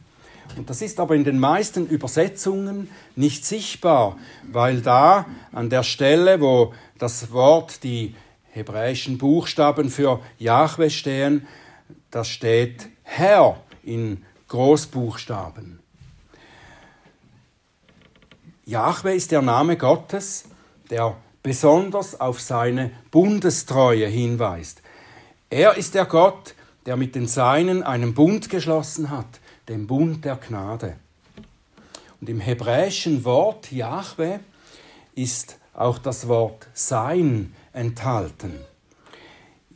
Und 0.57 0.69
das 0.69 0.81
ist 0.81 0.99
aber 0.99 1.15
in 1.15 1.23
den 1.23 1.39
meisten 1.39 1.87
Übersetzungen 1.87 2.89
nicht 3.15 3.45
sichtbar, 3.45 4.17
weil 4.43 4.81
da 4.81 5.25
an 5.51 5.69
der 5.69 5.83
Stelle, 5.83 6.39
wo 6.39 6.73
das 6.97 7.31
Wort 7.31 7.83
die 7.83 8.15
hebräischen 8.51 9.17
Buchstaben 9.17 9.89
für 9.89 10.21
Jahwe 10.37 10.89
stehen, 10.89 11.47
da 12.11 12.23
steht 12.23 12.87
Herr 13.03 13.59
in 13.83 14.23
Großbuchstaben. 14.47 15.79
Jahwe 18.65 19.13
ist 19.13 19.31
der 19.31 19.41
Name 19.41 19.77
Gottes, 19.77 20.45
der 20.89 21.17
besonders 21.45 22.19
auf 22.19 22.41
seine 22.41 22.89
Bundestreue 23.11 24.07
hinweist. 24.07 24.81
Er 25.51 25.77
ist 25.77 25.93
der 25.93 26.05
Gott, 26.05 26.55
der 26.87 26.97
mit 26.97 27.13
den 27.13 27.27
Seinen 27.27 27.83
einen 27.83 28.15
Bund 28.15 28.49
geschlossen 28.49 29.11
hat, 29.11 29.39
den 29.69 29.85
Bund 29.85 30.25
der 30.25 30.37
Gnade. 30.37 30.95
Und 32.19 32.29
im 32.31 32.39
hebräischen 32.39 33.25
Wort 33.25 33.71
Jahwe 33.71 34.39
ist 35.13 35.59
auch 35.75 35.99
das 35.99 36.27
Wort 36.27 36.65
Sein 36.73 37.53
enthalten. 37.73 38.59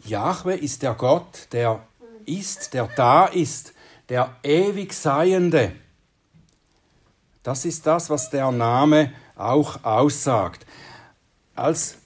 Jahwe 0.04 0.56
ist 0.56 0.82
der 0.82 0.96
Gott, 0.96 1.50
der 1.52 1.84
ist, 2.26 2.74
der 2.74 2.90
da 2.96 3.28
ist, 3.28 3.74
der 4.10 4.36
ewig 4.42 4.92
Seiende. 4.92 5.74
Das 7.44 7.64
ist 7.64 7.86
das, 7.86 8.10
was 8.10 8.32
der 8.32 8.52
Name 8.52 9.14
auch 9.36 9.84
aussagt. 9.84 10.66
Als 11.60 11.98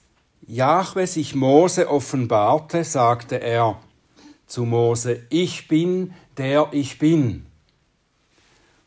Jahwe 0.48 1.06
sich 1.06 1.36
Mose 1.36 1.88
offenbarte, 1.88 2.82
sagte 2.82 3.40
er 3.40 3.80
zu 4.48 4.64
Mose, 4.64 5.22
ich 5.30 5.68
bin 5.68 6.12
der 6.36 6.70
ich 6.72 6.98
bin. 6.98 7.46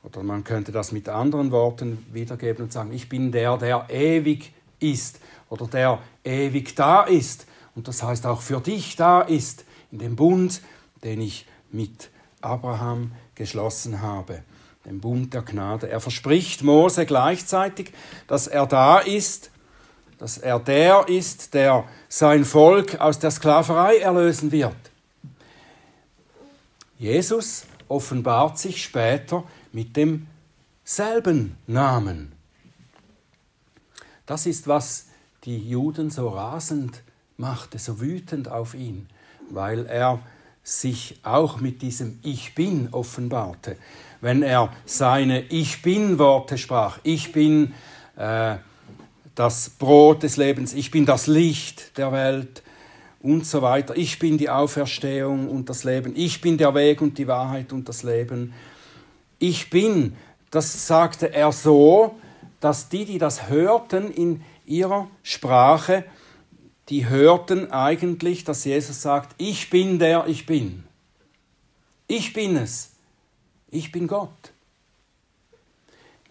Oder 0.03 0.23
man 0.23 0.43
könnte 0.43 0.73
das 0.73 0.91
mit 0.91 1.07
anderen 1.07 1.51
Worten 1.51 2.05
wiedergeben 2.11 2.65
und 2.65 2.73
sagen, 2.73 2.91
ich 2.91 3.07
bin 3.07 3.31
der, 3.31 3.55
der 3.55 3.85
ewig 3.89 4.51
ist 4.81 5.21
oder 5.49 5.67
der 5.67 5.99
ewig 6.25 6.75
da 6.75 7.03
ist 7.03 7.47
und 7.73 7.87
das 7.87 8.03
heißt 8.03 8.25
auch 8.25 8.41
für 8.41 8.59
dich 8.59 8.97
da 8.97 9.21
ist, 9.21 9.63
in 9.93 9.99
dem 9.99 10.17
Bund, 10.17 10.61
den 11.01 11.21
ich 11.21 11.45
mit 11.71 12.09
Abraham 12.41 13.13
geschlossen 13.35 14.01
habe. 14.01 14.43
dem 14.83 14.99
Bund 14.99 15.33
der 15.33 15.43
Gnade. 15.43 15.89
Er 15.89 16.01
verspricht 16.01 16.61
Mose 16.63 17.05
gleichzeitig, 17.05 17.93
dass 18.27 18.47
er 18.47 18.65
da 18.65 18.99
ist, 18.99 19.51
dass 20.17 20.37
er 20.37 20.59
der 20.59 21.07
ist, 21.07 21.53
der 21.53 21.85
sein 22.09 22.45
Volk 22.45 22.99
aus 22.99 23.19
der 23.19 23.31
Sklaverei 23.31 23.97
erlösen 23.97 24.51
wird. 24.51 24.75
Jesus 26.97 27.65
offenbart 27.87 28.57
sich 28.57 28.83
später 28.83 29.43
mit 29.71 29.95
demselben 29.95 31.57
Namen. 31.67 32.31
Das 34.25 34.45
ist, 34.45 34.67
was 34.67 35.07
die 35.43 35.69
Juden 35.69 36.09
so 36.09 36.29
rasend 36.29 37.03
machte, 37.37 37.77
so 37.79 38.01
wütend 38.01 38.49
auf 38.49 38.73
ihn, 38.73 39.07
weil 39.49 39.85
er 39.85 40.19
sich 40.63 41.19
auch 41.23 41.61
mit 41.61 41.81
diesem 41.81 42.19
Ich 42.23 42.55
bin 42.55 42.89
offenbarte. 42.91 43.77
Wenn 44.19 44.41
er 44.43 44.73
seine 44.85 45.41
Ich 45.43 45.81
bin 45.81 46.19
Worte 46.19 46.57
sprach, 46.57 46.99
ich 47.03 47.31
bin 47.31 47.73
äh, 48.17 48.57
das 49.37 49.69
Brot 49.69 50.23
des 50.23 50.35
Lebens, 50.35 50.73
ich 50.73 50.89
bin 50.89 51.05
das 51.05 51.27
Licht 51.27 51.95
der 51.99 52.11
Welt 52.11 52.63
und 53.19 53.45
so 53.45 53.61
weiter, 53.61 53.95
ich 53.95 54.17
bin 54.17 54.39
die 54.39 54.49
Auferstehung 54.49 55.47
und 55.47 55.69
das 55.69 55.83
Leben, 55.83 56.13
ich 56.15 56.41
bin 56.41 56.57
der 56.57 56.73
Weg 56.73 57.01
und 57.01 57.19
die 57.19 57.27
Wahrheit 57.27 57.71
und 57.71 57.87
das 57.87 58.01
Leben. 58.01 58.55
Ich 59.37 59.69
bin, 59.69 60.15
das 60.49 60.87
sagte 60.87 61.31
er 61.31 61.51
so, 61.51 62.15
dass 62.59 62.89
die, 62.89 63.05
die 63.05 63.19
das 63.19 63.47
hörten 63.47 64.11
in 64.11 64.41
ihrer 64.65 65.07
Sprache, 65.21 66.03
die 66.89 67.07
hörten 67.07 67.71
eigentlich, 67.71 68.43
dass 68.43 68.65
Jesus 68.65 69.03
sagt, 69.03 69.35
ich 69.37 69.69
bin 69.69 69.99
der 69.99 70.25
ich 70.25 70.47
bin. 70.47 70.83
Ich 72.07 72.33
bin 72.33 72.55
es. 72.55 72.89
Ich 73.69 73.91
bin 73.91 74.07
Gott. 74.07 74.51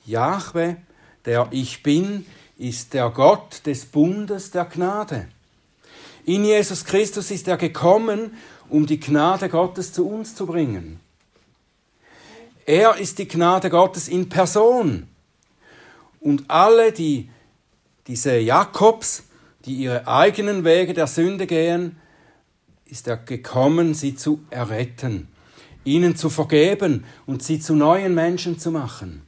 Jahwe, 0.07 0.79
der 1.25 1.47
ich 1.53 1.85
bin, 1.85 2.27
ist 2.59 2.95
der 2.95 3.11
Gott 3.11 3.67
des 3.67 3.85
Bundes 3.85 4.51
der 4.51 4.65
Gnade. 4.65 5.29
In 6.25 6.45
Jesus 6.45 6.85
Christus 6.85 7.31
ist 7.31 7.47
er 7.49 7.57
gekommen, 7.57 8.37
um 8.69 8.87
die 8.87 8.99
Gnade 8.99 9.49
Gottes 9.49 9.93
zu 9.93 10.09
uns 10.09 10.35
zu 10.35 10.47
bringen. 10.47 11.01
Er 12.65 12.97
ist 12.97 13.19
die 13.19 13.29
Gnade 13.29 13.71
Gottes 13.71 14.09
in 14.09 14.29
Person. 14.29 15.07
Und 16.21 16.51
alle, 16.51 16.91
die 16.91 17.29
diese 18.07 18.39
Jakobs, 18.39 19.25
die 19.65 19.75
ihre 19.75 20.07
eigenen 20.09 20.65
Wege 20.65 20.95
der 20.95 21.07
Sünde 21.07 21.47
gehen, 21.47 21.97
ist 22.87 23.09
er 23.09 23.17
gekommen, 23.17 23.95
sie 23.95 24.15
zu 24.15 24.41
erretten, 24.51 25.29
ihnen 25.85 26.17
zu 26.17 26.31
vergeben 26.31 27.05
und 27.27 27.43
sie 27.43 27.61
zu 27.61 27.75
neuen 27.75 28.15
Menschen 28.15 28.59
zu 28.59 28.71
machen. 28.71 29.26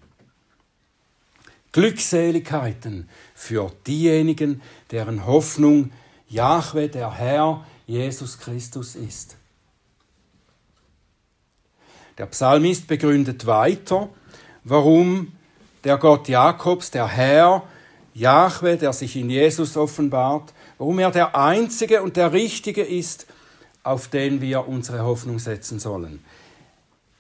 Glückseligkeiten 1.72 3.09
für 3.35 3.70
diejenigen, 3.87 4.62
deren 4.90 5.26
Hoffnung 5.26 5.92
Jahwe, 6.28 6.88
der 6.88 7.12
Herr, 7.14 7.66
Jesus 7.87 8.38
Christus 8.38 8.94
ist. 8.94 9.37
Der 12.18 12.26
Psalmist 12.26 12.87
begründet 12.87 13.46
weiter, 13.46 14.09
warum 14.64 15.33
der 15.85 15.98
Gott 15.98 16.28
Jakobs, 16.28 16.90
der 16.90 17.07
Herr, 17.07 17.62
Jahwe, 18.12 18.76
der 18.76 18.92
sich 18.92 19.14
in 19.14 19.31
Jesus 19.31 19.76
offenbart, 19.76 20.52
warum 20.76 20.98
er 20.98 21.11
der 21.11 21.37
Einzige 21.37 22.02
und 22.02 22.16
der 22.16 22.33
Richtige 22.33 22.83
ist, 22.83 23.26
auf 23.85 24.09
den 24.09 24.40
wir 24.40 24.66
unsere 24.66 25.02
Hoffnung 25.02 25.38
setzen 25.38 25.78
sollen. 25.78 26.24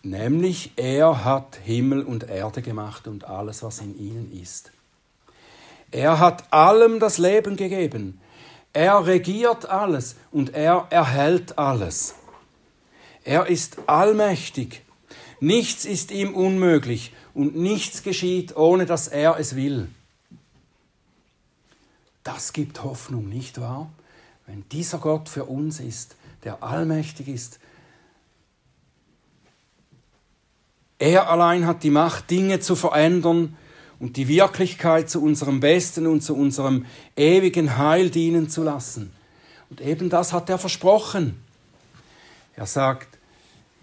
Nämlich 0.08 0.72
er 0.76 1.22
hat 1.26 1.56
Himmel 1.62 2.02
und 2.02 2.30
Erde 2.30 2.62
gemacht 2.62 3.06
und 3.06 3.24
alles, 3.24 3.62
was 3.62 3.80
in 3.80 3.98
ihnen 3.98 4.32
ist. 4.32 4.72
Er 5.90 6.18
hat 6.18 6.50
allem 6.50 6.98
das 6.98 7.18
Leben 7.18 7.56
gegeben. 7.56 8.18
Er 8.72 9.06
regiert 9.06 9.68
alles 9.68 10.16
und 10.30 10.54
er 10.54 10.86
erhält 10.88 11.58
alles. 11.58 12.14
Er 13.22 13.48
ist 13.48 13.80
allmächtig. 13.86 14.82
Nichts 15.40 15.84
ist 15.84 16.10
ihm 16.10 16.34
unmöglich 16.34 17.12
und 17.34 17.54
nichts 17.54 18.02
geschieht, 18.02 18.56
ohne 18.56 18.86
dass 18.86 19.08
er 19.08 19.38
es 19.38 19.56
will. 19.56 19.88
Das 22.24 22.54
gibt 22.54 22.82
Hoffnung, 22.82 23.28
nicht 23.28 23.60
wahr? 23.60 23.90
Wenn 24.46 24.64
dieser 24.70 24.98
Gott 24.98 25.28
für 25.28 25.44
uns 25.44 25.80
ist, 25.80 26.16
der 26.44 26.62
allmächtig 26.62 27.28
ist, 27.28 27.60
er 30.98 31.30
allein 31.30 31.66
hat 31.66 31.82
die 31.82 31.90
Macht, 31.90 32.30
Dinge 32.30 32.60
zu 32.60 32.74
verändern 32.74 33.56
und 34.00 34.16
die 34.16 34.28
Wirklichkeit 34.28 35.08
zu 35.08 35.22
unserem 35.22 35.60
Besten 35.60 36.06
und 36.06 36.22
zu 36.22 36.34
unserem 36.36 36.86
ewigen 37.16 37.78
Heil 37.78 38.10
dienen 38.10 38.48
zu 38.48 38.62
lassen. 38.62 39.12
Und 39.70 39.80
eben 39.80 40.08
das 40.08 40.32
hat 40.32 40.48
er 40.50 40.58
versprochen. 40.58 41.42
Er 42.56 42.66
sagt 42.66 43.18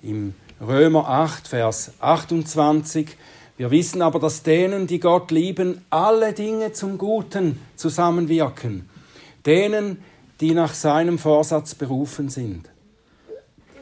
im 0.01 0.33
Römer 0.59 1.07
8, 1.07 1.47
Vers 1.47 1.93
28, 1.99 3.17
wir 3.57 3.71
wissen 3.71 4.01
aber, 4.01 4.19
dass 4.19 4.43
denen, 4.43 4.87
die 4.87 4.99
Gott 4.99 5.31
lieben, 5.31 5.85
alle 5.89 6.33
Dinge 6.33 6.73
zum 6.73 6.97
Guten 6.97 7.61
zusammenwirken. 7.77 8.89
Denen, 9.45 10.03
die 10.41 10.53
nach 10.53 10.73
seinem 10.73 11.17
Vorsatz 11.17 11.75
berufen 11.75 12.27
sind. 12.29 12.69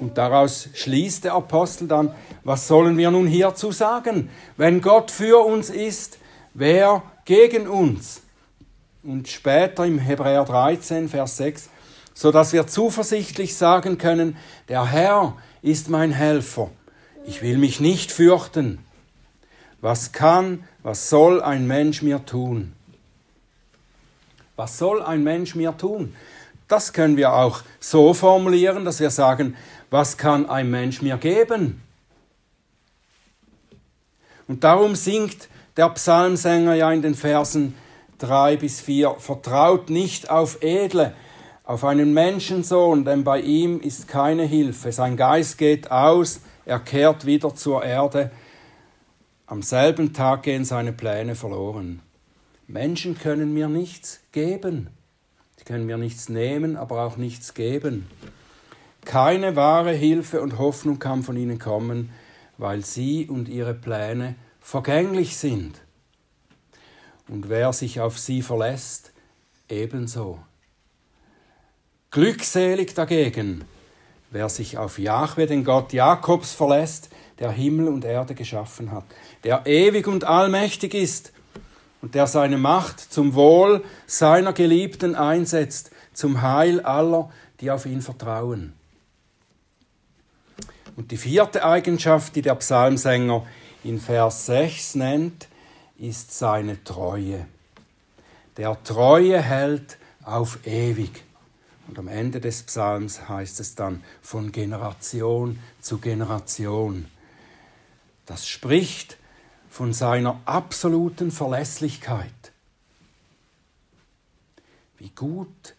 Und 0.04 0.18
daraus 0.18 0.68
schließt 0.74 1.24
der 1.24 1.34
Apostel 1.34 1.88
dann, 1.88 2.14
was 2.44 2.68
sollen 2.68 2.98
wir 2.98 3.10
nun 3.10 3.26
hierzu 3.26 3.72
sagen? 3.72 4.30
Wenn 4.58 4.82
Gott 4.82 5.12
für 5.12 5.46
uns 5.46 5.70
ist, 5.70 6.18
wer 6.54 7.04
gegen 7.24 7.70
uns? 7.70 8.22
Und 9.02 9.30
später 9.30 9.86
im 9.86 10.00
Hebräer 10.00 10.44
13, 10.44 11.08
Vers 11.08 11.38
6, 11.38 11.70
so 12.14 12.32
dass 12.34 12.52
wir 12.52 12.68
zuversichtlich 12.68 13.56
sagen 13.56 13.98
können, 13.98 14.36
der 14.68 14.92
Herr 14.92 15.38
ist 15.62 15.88
mein 15.88 16.12
Helfer. 16.12 16.70
Ich 17.26 17.42
will 17.42 17.58
mich 17.58 17.80
nicht 17.80 18.12
fürchten. 18.12 18.80
Was 19.80 20.12
kann, 20.12 20.66
was 20.84 21.10
soll 21.10 21.42
ein 21.42 21.66
Mensch 21.66 22.02
mir 22.02 22.26
tun? 22.26 22.74
Was 24.58 24.78
soll 24.78 25.02
ein 25.02 25.24
Mensch 25.24 25.56
mir 25.56 25.78
tun? 25.78 26.14
Das 26.68 26.92
können 26.92 27.18
wir 27.18 27.34
auch 27.34 27.62
so 27.80 28.14
formulieren, 28.14 28.84
dass 28.84 29.00
wir 29.00 29.12
sagen, 29.12 29.56
was 29.94 30.18
kann 30.18 30.50
ein 30.50 30.72
Mensch 30.72 31.04
mir 31.04 31.18
geben? 31.18 31.80
Und 34.48 34.64
darum 34.64 34.96
singt 34.96 35.50
der 35.78 35.88
Psalmsänger 35.90 36.74
ja 36.74 36.92
in 36.92 37.04
den 37.04 37.14
Versen 37.14 37.76
3 38.18 38.58
bis 38.58 38.82
4, 38.82 39.18
vertraut 39.20 39.92
nicht 39.92 40.32
auf 40.32 40.64
Edle, 40.64 41.14
auf 41.64 41.84
einen 41.84 42.12
Menschensohn, 42.12 43.06
denn 43.06 43.24
bei 43.24 43.42
ihm 43.42 43.80
ist 43.82 44.08
keine 44.08 44.46
Hilfe. 44.46 44.92
Sein 44.92 45.16
Geist 45.16 45.60
geht 45.60 45.92
aus, 45.92 46.42
er 46.66 46.80
kehrt 46.80 47.28
wieder 47.28 47.54
zur 47.54 47.84
Erde, 47.84 48.32
am 49.46 49.62
selben 49.62 50.12
Tag 50.12 50.42
gehen 50.42 50.66
seine 50.66 50.92
Pläne 50.92 51.36
verloren. 51.36 52.02
Menschen 52.66 53.16
können 53.16 53.54
mir 53.54 53.70
nichts 53.70 54.22
geben. 54.32 54.90
Sie 55.58 55.66
können 55.66 55.86
mir 55.86 55.98
nichts 55.98 56.30
nehmen, 56.30 56.78
aber 56.78 57.04
auch 57.04 57.18
nichts 57.18 57.54
geben. 57.54 58.08
Keine 59.06 59.56
wahre 59.56 59.92
Hilfe 59.92 60.42
und 60.42 60.58
Hoffnung 60.58 61.00
kann 61.00 61.24
von 61.24 61.38
ihnen 61.38 61.60
kommen, 61.60 62.12
weil 62.58 62.86
sie 62.86 63.28
und 63.28 63.50
ihre 63.50 63.74
Pläne 63.74 64.36
vergänglich 64.60 65.38
sind. 65.38 65.82
Und 67.28 67.50
wer 67.50 67.74
sich 67.74 68.00
auf 68.00 68.18
sie 68.18 68.42
verlässt, 68.42 69.12
ebenso. 69.70 70.40
Glückselig 72.12 72.94
dagegen, 72.94 73.66
wer 74.30 74.50
sich 74.50 74.78
auf 74.78 75.00
Jahwe, 75.00 75.48
den 75.48 75.64
Gott 75.64 75.94
Jakobs, 75.94 76.54
verlässt, 76.54 77.10
der 77.40 77.52
Himmel 77.52 77.88
und 77.88 78.06
Erde 78.06 78.36
geschaffen 78.36 78.92
hat, 78.92 79.06
der 79.44 79.66
ewig 79.66 80.08
und 80.08 80.24
allmächtig 80.24 80.94
ist 80.94 81.34
und 82.02 82.16
der 82.16 82.28
seine 82.28 82.58
Macht 82.58 83.00
zum 83.00 83.34
Wohl 83.34 83.84
seiner 84.06 84.54
Geliebten 84.54 85.16
einsetzt, 85.16 85.92
zum 86.14 86.42
Heil 86.42 86.82
aller, 86.82 87.32
die 87.60 87.72
auf 87.72 87.86
ihn 87.86 88.02
vertrauen. 88.02 88.74
Und 90.96 91.12
die 91.12 91.18
vierte 91.18 91.66
Eigenschaft, 91.66 92.36
die 92.36 92.42
der 92.42 92.56
Psalmsänger 92.56 93.46
in 93.84 94.00
Vers 94.00 94.46
6 94.46 94.96
nennt, 94.96 95.48
ist 95.98 96.38
seine 96.38 96.84
Treue. 96.84 97.46
Der 98.58 98.82
Treue 98.84 99.42
hält 99.42 99.98
auf 100.24 100.60
ewig. 100.66 101.24
Und 101.88 102.00
am 102.00 102.08
Ende 102.08 102.40
des 102.40 102.64
Psalms 102.64 103.28
heißt 103.28 103.60
es 103.60 103.76
dann 103.76 104.04
von 104.22 104.52
Generation 104.52 105.60
zu 105.82 105.98
Generation. 105.98 107.08
Das 108.26 108.48
spricht 108.48 109.18
von 109.70 109.92
seiner 109.92 110.40
absoluten 110.46 111.32
Verlässlichkeit. 111.32 112.32
Wie 114.98 115.10
gut 115.10 115.76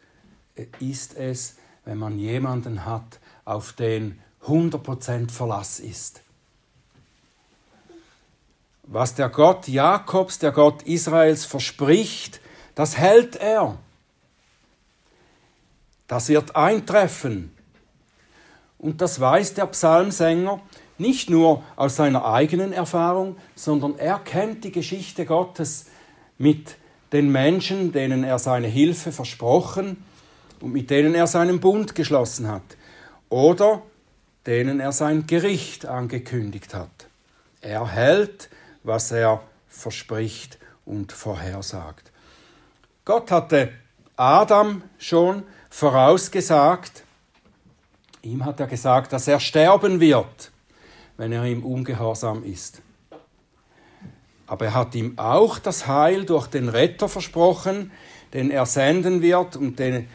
ist 0.81 1.17
es, 1.17 1.57
wenn 1.85 1.99
man 1.99 2.19
jemanden 2.19 2.85
hat, 2.85 3.21
auf 3.45 3.73
den 3.73 4.21
100% 4.47 5.31
Verlass 5.31 5.81
ist. 5.81 6.23
Was 8.83 9.15
der 9.15 9.31
Gott 9.31 9.67
Jakobs, 9.67 10.39
der 10.39 10.53
Gott 10.53 10.83
Israels 10.83 11.45
verspricht, 11.45 12.41
das 12.75 12.99
hält 12.99 13.37
er. 13.37 13.79
Das 16.07 16.29
wird 16.29 16.55
eintreffen. 16.55 17.55
Und 18.79 19.01
das 19.01 19.19
weiß 19.19 19.55
der 19.55 19.67
Psalmsänger 19.67 20.61
nicht 20.99 21.31
nur 21.31 21.63
aus 21.77 21.97
seiner 21.97 22.27
eigenen 22.27 22.73
Erfahrung, 22.73 23.37
sondern 23.55 23.99
er 23.99 24.19
kennt 24.19 24.65
die 24.65 24.73
Geschichte 24.73 25.25
Gottes 25.25 25.87
mit 26.39 26.77
den 27.13 27.33
Menschen, 27.33 27.93
denen 27.93 28.25
er 28.25 28.39
seine 28.39 28.67
Hilfe 28.67 29.13
versprochen 29.13 30.05
und 30.61 30.73
mit 30.73 30.91
denen 30.91 31.15
er 31.15 31.27
seinen 31.27 31.61
Bund 31.61 31.95
geschlossen 31.95 32.49
hat 32.49 32.63
oder 33.29 33.83
denen 34.47 34.81
er 34.81 34.93
sein 34.93 35.27
Gericht 35.27 35.87
angekündigt 35.87 36.75
hat. 36.75 37.09
Er 37.61 37.89
hält, 37.89 38.51
was 38.83 39.11
er 39.11 39.43
verspricht 39.69 40.59
und 40.85 41.13
vorhersagt. 41.13 42.13
Gott 43.05 43.31
hatte 43.31 43.73
Adam 44.17 44.83
schon 44.99 45.43
vorausgesagt, 45.71 47.05
ihm 48.23 48.45
hat 48.45 48.61
er 48.61 48.67
gesagt, 48.67 49.13
dass 49.13 49.29
er 49.29 49.41
sterben 49.41 50.01
wird, 50.01 50.51
wenn 51.17 51.33
er 51.33 51.45
ihm 51.45 51.65
ungehorsam 51.65 52.45
ist. 52.45 52.81
Aber 54.47 54.67
er 54.67 54.75
hat 54.75 54.95
ihm 54.95 55.19
auch 55.19 55.59
das 55.59 55.87
Heil 55.87 56.25
durch 56.25 56.47
den 56.47 56.69
Retter 56.69 57.09
versprochen, 57.09 57.91
den 58.33 58.51
er 58.51 58.67
senden 58.67 59.23
wird 59.23 59.57
und 59.57 59.79
den, 59.79 60.09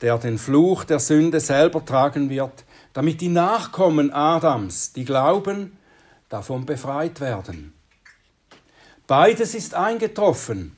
der 0.00 0.18
den 0.18 0.38
Fluch 0.38 0.84
der 0.84 0.98
Sünde 0.98 1.40
selber 1.40 1.84
tragen 1.84 2.28
wird, 2.28 2.64
damit 2.92 3.20
die 3.20 3.28
Nachkommen 3.28 4.12
Adams, 4.12 4.92
die 4.92 5.04
glauben, 5.04 5.76
davon 6.28 6.66
befreit 6.66 7.20
werden. 7.20 7.72
Beides 9.06 9.54
ist 9.54 9.74
eingetroffen. 9.74 10.76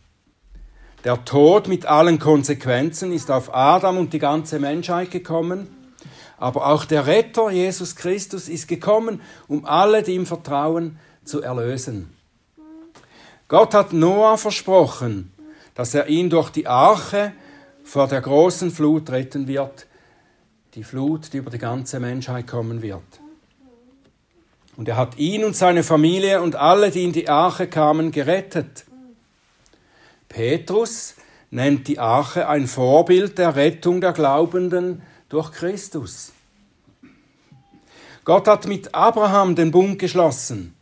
Der 1.04 1.24
Tod 1.24 1.66
mit 1.66 1.86
allen 1.86 2.18
Konsequenzen 2.18 3.12
ist 3.12 3.30
auf 3.30 3.54
Adam 3.54 3.96
und 3.96 4.12
die 4.12 4.18
ganze 4.18 4.58
Menschheit 4.58 5.10
gekommen, 5.10 5.66
aber 6.36 6.66
auch 6.66 6.84
der 6.84 7.06
Retter 7.06 7.50
Jesus 7.50 7.96
Christus 7.96 8.48
ist 8.48 8.68
gekommen, 8.68 9.20
um 9.48 9.64
alle, 9.64 10.02
die 10.02 10.14
ihm 10.14 10.26
vertrauen, 10.26 10.98
zu 11.24 11.42
erlösen. 11.42 12.14
Gott 13.48 13.74
hat 13.74 13.92
Noah 13.92 14.38
versprochen, 14.38 15.32
dass 15.74 15.94
er 15.94 16.08
ihn 16.08 16.30
durch 16.30 16.50
die 16.50 16.66
Arche 16.66 17.32
vor 17.82 18.06
der 18.06 18.20
großen 18.20 18.70
Flut 18.70 19.10
retten 19.10 19.48
wird, 19.48 19.86
die 20.74 20.84
Flut, 20.84 21.32
die 21.32 21.38
über 21.38 21.50
die 21.50 21.58
ganze 21.58 22.00
Menschheit 22.00 22.46
kommen 22.46 22.82
wird. 22.82 23.02
Und 24.76 24.88
er 24.88 24.96
hat 24.96 25.18
ihn 25.18 25.44
und 25.44 25.56
seine 25.56 25.82
Familie 25.82 26.40
und 26.40 26.56
alle, 26.56 26.90
die 26.90 27.04
in 27.04 27.12
die 27.12 27.28
Arche 27.28 27.66
kamen, 27.66 28.12
gerettet. 28.12 28.84
Petrus 30.28 31.16
nennt 31.50 31.88
die 31.88 31.98
Arche 31.98 32.48
ein 32.48 32.66
Vorbild 32.66 33.36
der 33.36 33.56
Rettung 33.56 34.00
der 34.00 34.12
Glaubenden 34.12 35.02
durch 35.28 35.52
Christus. 35.52 36.32
Gott 38.24 38.46
hat 38.46 38.68
mit 38.68 38.94
Abraham 38.94 39.56
den 39.56 39.72
Bund 39.72 39.98
geschlossen 39.98 40.74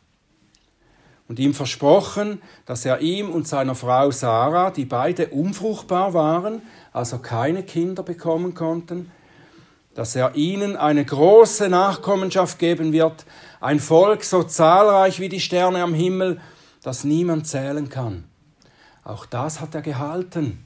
und 1.28 1.38
ihm 1.38 1.54
versprochen, 1.54 2.42
dass 2.66 2.84
er 2.84 3.00
ihm 3.00 3.30
und 3.30 3.48
seiner 3.48 3.74
Frau 3.74 4.10
Sarah, 4.10 4.70
die 4.70 4.84
beide 4.84 5.28
unfruchtbar 5.28 6.14
waren, 6.14 6.62
also 6.92 7.18
keine 7.18 7.62
Kinder 7.62 8.02
bekommen 8.02 8.54
konnten, 8.54 9.10
dass 9.98 10.14
er 10.14 10.36
ihnen 10.36 10.76
eine 10.76 11.04
große 11.04 11.68
Nachkommenschaft 11.68 12.60
geben 12.60 12.92
wird, 12.92 13.26
ein 13.60 13.80
Volk 13.80 14.22
so 14.22 14.44
zahlreich 14.44 15.18
wie 15.18 15.28
die 15.28 15.40
Sterne 15.40 15.82
am 15.82 15.92
Himmel, 15.92 16.40
das 16.84 17.02
niemand 17.02 17.48
zählen 17.48 17.88
kann. 17.88 18.22
Auch 19.02 19.26
das 19.26 19.60
hat 19.60 19.74
er 19.74 19.82
gehalten. 19.82 20.64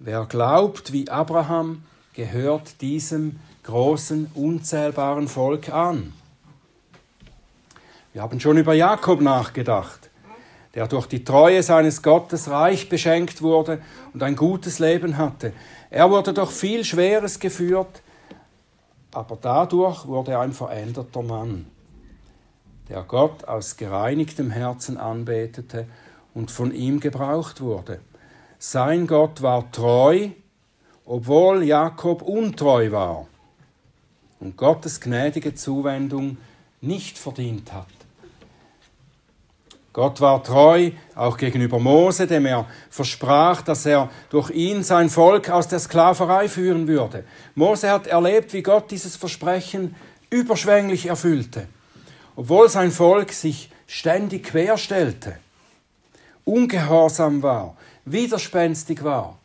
Wer 0.00 0.26
glaubt 0.26 0.92
wie 0.92 1.08
Abraham, 1.08 1.84
gehört 2.12 2.80
diesem 2.80 3.38
großen, 3.62 4.32
unzählbaren 4.34 5.28
Volk 5.28 5.68
an. 5.68 6.12
Wir 8.12 8.22
haben 8.22 8.40
schon 8.40 8.58
über 8.58 8.74
Jakob 8.74 9.20
nachgedacht, 9.20 10.10
der 10.74 10.88
durch 10.88 11.06
die 11.06 11.22
Treue 11.22 11.62
seines 11.62 12.02
Gottes 12.02 12.50
reich 12.50 12.88
beschenkt 12.88 13.42
wurde 13.42 13.80
und 14.12 14.24
ein 14.24 14.34
gutes 14.34 14.80
Leben 14.80 15.18
hatte. 15.18 15.52
Er 15.90 16.10
wurde 16.10 16.32
durch 16.32 16.50
viel 16.50 16.84
Schweres 16.84 17.38
geführt, 17.38 18.02
aber 19.12 19.38
dadurch 19.40 20.06
wurde 20.06 20.32
er 20.32 20.40
ein 20.40 20.52
veränderter 20.52 21.22
Mann, 21.22 21.66
der 22.88 23.02
Gott 23.02 23.44
aus 23.44 23.76
gereinigtem 23.76 24.50
Herzen 24.50 24.96
anbetete 24.96 25.86
und 26.34 26.50
von 26.50 26.72
ihm 26.72 27.00
gebraucht 27.00 27.60
wurde. 27.60 28.00
Sein 28.58 29.06
Gott 29.06 29.42
war 29.42 29.70
treu, 29.70 30.30
obwohl 31.04 31.62
Jakob 31.62 32.22
untreu 32.22 32.90
war 32.90 33.26
und 34.40 34.56
Gottes 34.56 35.00
gnädige 35.00 35.54
Zuwendung 35.54 36.38
nicht 36.80 37.16
verdient 37.16 37.72
hat. 37.72 37.86
Gott 39.96 40.20
war 40.20 40.44
treu, 40.44 40.90
auch 41.14 41.38
gegenüber 41.38 41.78
Mose, 41.78 42.26
dem 42.26 42.44
er 42.44 42.66
versprach, 42.90 43.62
dass 43.62 43.86
er 43.86 44.10
durch 44.28 44.50
ihn 44.50 44.82
sein 44.82 45.08
Volk 45.08 45.48
aus 45.48 45.68
der 45.68 45.78
Sklaverei 45.78 46.50
führen 46.50 46.86
würde. 46.86 47.24
Mose 47.54 47.90
hat 47.90 48.06
erlebt, 48.06 48.52
wie 48.52 48.62
Gott 48.62 48.90
dieses 48.90 49.16
Versprechen 49.16 49.94
überschwänglich 50.28 51.06
erfüllte, 51.06 51.66
obwohl 52.36 52.68
sein 52.68 52.90
Volk 52.90 53.32
sich 53.32 53.70
ständig 53.86 54.44
querstellte, 54.44 55.38
ungehorsam 56.44 57.42
war, 57.42 57.74
widerspenstig 58.04 59.02
war. 59.02 59.38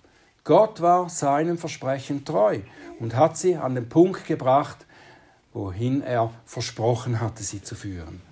Gott 0.44 0.82
war 0.82 1.08
seinem 1.08 1.58
Versprechen 1.58 2.26
treu 2.26 2.60
und 3.00 3.16
hat 3.16 3.38
sie 3.38 3.56
an 3.56 3.76
den 3.76 3.88
Punkt 3.88 4.28
gebracht, 4.28 4.86
wohin 5.54 6.02
er 6.02 6.30
versprochen 6.44 7.22
hatte, 7.22 7.42
sie 7.42 7.64
zu 7.64 7.74
führen. 7.74 8.31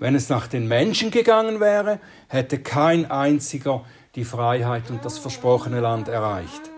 Wenn 0.00 0.14
es 0.14 0.28
nach 0.28 0.46
den 0.46 0.68
Menschen 0.68 1.10
gegangen 1.10 1.60
wäre, 1.60 1.98
hätte 2.28 2.58
kein 2.58 3.10
einziger 3.10 3.84
die 4.14 4.24
Freiheit 4.24 4.90
und 4.90 5.04
das 5.04 5.18
versprochene 5.18 5.80
Land 5.80 6.08
erreicht. 6.08 6.70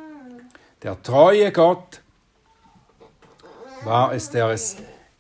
Der 0.83 1.03
treue 1.03 1.53
Gott 1.53 2.01
war 3.85 4.15
es, 4.15 4.31
der 4.31 4.49
es 4.49 4.77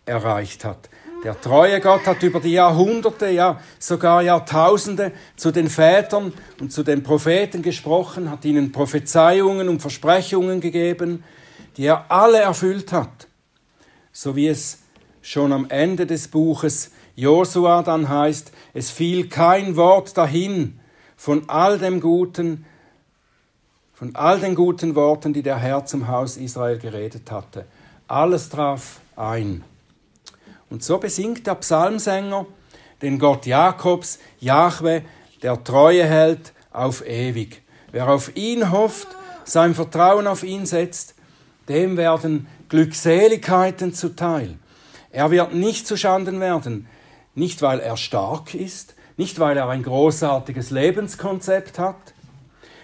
erreicht 0.06 0.64
hat. 0.64 0.88
Der 1.22 1.38
treue 1.38 1.80
Gott 1.80 2.06
hat 2.06 2.22
über 2.22 2.40
die 2.40 2.52
Jahrhunderte, 2.52 3.28
ja 3.28 3.60
sogar 3.78 4.22
Jahrtausende 4.22 5.12
zu 5.36 5.50
den 5.50 5.68
Vätern 5.68 6.32
und 6.60 6.72
zu 6.72 6.82
den 6.82 7.02
Propheten 7.02 7.60
gesprochen, 7.60 8.30
hat 8.30 8.46
ihnen 8.46 8.72
Prophezeiungen 8.72 9.68
und 9.68 9.80
Versprechungen 9.80 10.62
gegeben, 10.62 11.22
die 11.76 11.84
er 11.84 12.10
alle 12.10 12.38
erfüllt 12.38 12.92
hat. 12.92 13.28
So 14.12 14.34
wie 14.34 14.48
es 14.48 14.78
schon 15.20 15.52
am 15.52 15.68
Ende 15.68 16.06
des 16.06 16.28
Buches 16.28 16.90
Josua 17.20 17.82
dann 17.82 18.08
heißt, 18.08 18.52
es 18.74 18.90
fiel 18.90 19.28
kein 19.28 19.76
Wort 19.76 20.16
dahin 20.16 20.80
von 21.16 21.48
all 21.48 21.78
dem 21.78 22.00
Guten, 22.00 22.64
von 23.92 24.14
all 24.16 24.40
den 24.40 24.54
guten 24.54 24.94
Worten, 24.94 25.34
die 25.34 25.42
der 25.42 25.58
Herr 25.58 25.84
zum 25.84 26.08
Haus 26.08 26.38
Israel 26.38 26.78
geredet 26.78 27.30
hatte. 27.30 27.66
Alles 28.08 28.48
traf 28.48 29.00
ein. 29.16 29.62
Und 30.70 30.82
so 30.82 30.98
besingt 30.98 31.46
der 31.46 31.56
Psalmsänger 31.56 32.46
den 33.02 33.18
Gott 33.18 33.46
Jakobs, 33.46 34.18
Jahwe, 34.38 35.02
der 35.42 35.62
Treue 35.64 36.04
hält 36.04 36.52
auf 36.72 37.06
ewig. 37.06 37.62
Wer 37.92 38.08
auf 38.08 38.36
ihn 38.36 38.70
hofft, 38.70 39.08
sein 39.44 39.74
Vertrauen 39.74 40.26
auf 40.26 40.42
ihn 40.42 40.66
setzt, 40.66 41.14
dem 41.68 41.96
werden 41.96 42.46
Glückseligkeiten 42.68 43.94
zuteil. 43.94 44.56
Er 45.10 45.30
wird 45.30 45.54
nicht 45.54 45.86
zu 45.86 45.96
Schanden 45.96 46.40
werden, 46.40 46.86
nicht, 47.34 47.62
weil 47.62 47.80
er 47.80 47.96
stark 47.96 48.54
ist, 48.54 48.94
nicht, 49.16 49.38
weil 49.38 49.56
er 49.56 49.68
ein 49.68 49.82
großartiges 49.82 50.70
Lebenskonzept 50.70 51.78
hat, 51.78 52.14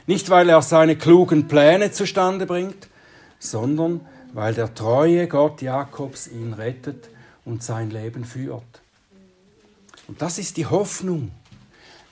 nicht, 0.06 0.30
weil 0.30 0.48
er 0.48 0.62
seine 0.62 0.96
klugen 0.96 1.48
Pläne 1.48 1.90
zustande 1.90 2.46
bringt, 2.46 2.88
sondern 3.38 4.00
weil 4.32 4.54
der 4.54 4.74
treue 4.74 5.26
Gott 5.28 5.62
Jakobs 5.62 6.28
ihn 6.28 6.52
rettet 6.52 7.08
und 7.44 7.62
sein 7.62 7.90
Leben 7.90 8.24
führt. 8.24 8.62
Und 10.08 10.22
das 10.22 10.38
ist 10.38 10.56
die 10.56 10.66
Hoffnung. 10.66 11.32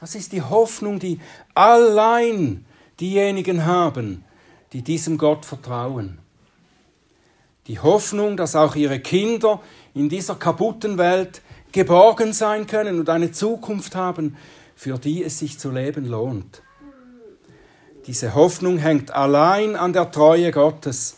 Das 0.01 0.15
ist 0.15 0.33
die 0.33 0.43
Hoffnung, 0.43 0.99
die 0.99 1.21
allein 1.55 2.65
diejenigen 3.01 3.65
haben, 3.65 4.25
die 4.73 4.83
diesem 4.83 5.19
Gott 5.19 5.45
vertrauen. 5.45 6.19
Die 7.67 7.79
Hoffnung, 7.79 8.37
dass 8.37 8.57
auch 8.57 8.75
ihre 8.75 9.01
Kinder 9.01 9.61
in 9.95 10.09
dieser 10.09 10.35
kaputten 10.35 10.99
Welt 10.99 11.41
geborgen 11.75 12.33
sein 12.33 12.69
können 12.69 13.01
und 13.01 13.11
eine 13.11 13.33
Zukunft 13.33 13.97
haben, 13.97 14.37
für 14.77 14.97
die 14.97 15.25
es 15.25 15.41
sich 15.41 15.59
zu 15.59 15.73
leben 15.73 16.09
lohnt. 16.09 16.63
Diese 18.07 18.35
Hoffnung 18.35 18.79
hängt 18.79 19.13
allein 19.13 19.75
an 19.75 19.93
der 19.93 20.11
Treue 20.11 20.53
Gottes, 20.53 21.17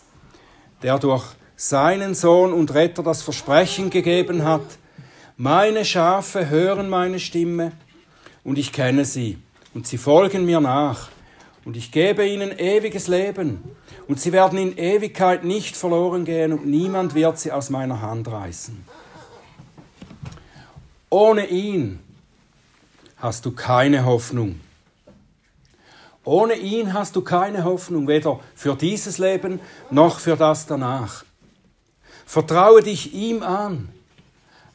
der 0.82 0.98
durch 0.98 1.24
seinen 1.56 2.14
Sohn 2.14 2.54
und 2.54 2.72
Retter 2.72 3.02
das 3.02 3.22
Versprechen 3.22 3.90
gegeben 3.90 4.44
hat, 4.44 4.64
meine 5.36 5.84
Schafe 5.84 6.48
hören 6.48 6.88
meine 6.88 7.20
Stimme 7.20 7.72
und 8.42 8.56
ich 8.56 8.72
kenne 8.72 9.04
sie, 9.04 9.36
und 9.74 9.86
sie 9.86 9.98
folgen 9.98 10.46
mir 10.46 10.60
nach, 10.60 11.10
und 11.66 11.76
ich 11.76 11.92
gebe 11.92 12.26
ihnen 12.26 12.58
ewiges 12.58 13.08
Leben, 13.08 13.62
und 14.08 14.20
sie 14.20 14.32
werden 14.32 14.58
in 14.58 14.78
Ewigkeit 14.78 15.44
nicht 15.44 15.76
verloren 15.76 16.24
gehen, 16.24 16.54
und 16.54 16.64
niemand 16.64 17.14
wird 17.14 17.38
sie 17.38 17.52
aus 17.52 17.68
meiner 17.68 18.00
Hand 18.00 18.30
reißen. 18.30 18.84
Ohne 21.10 21.46
ihn 21.46 22.00
hast 23.18 23.46
du 23.46 23.52
keine 23.52 24.04
Hoffnung. 24.04 24.60
Ohne 26.24 26.54
ihn 26.54 26.92
hast 26.92 27.14
du 27.14 27.22
keine 27.22 27.62
Hoffnung, 27.62 28.08
weder 28.08 28.40
für 28.56 28.74
dieses 28.74 29.18
Leben 29.18 29.60
noch 29.90 30.18
für 30.18 30.36
das 30.36 30.66
danach. 30.66 31.24
Vertraue 32.26 32.82
dich 32.82 33.14
ihm 33.14 33.44
an, 33.44 33.88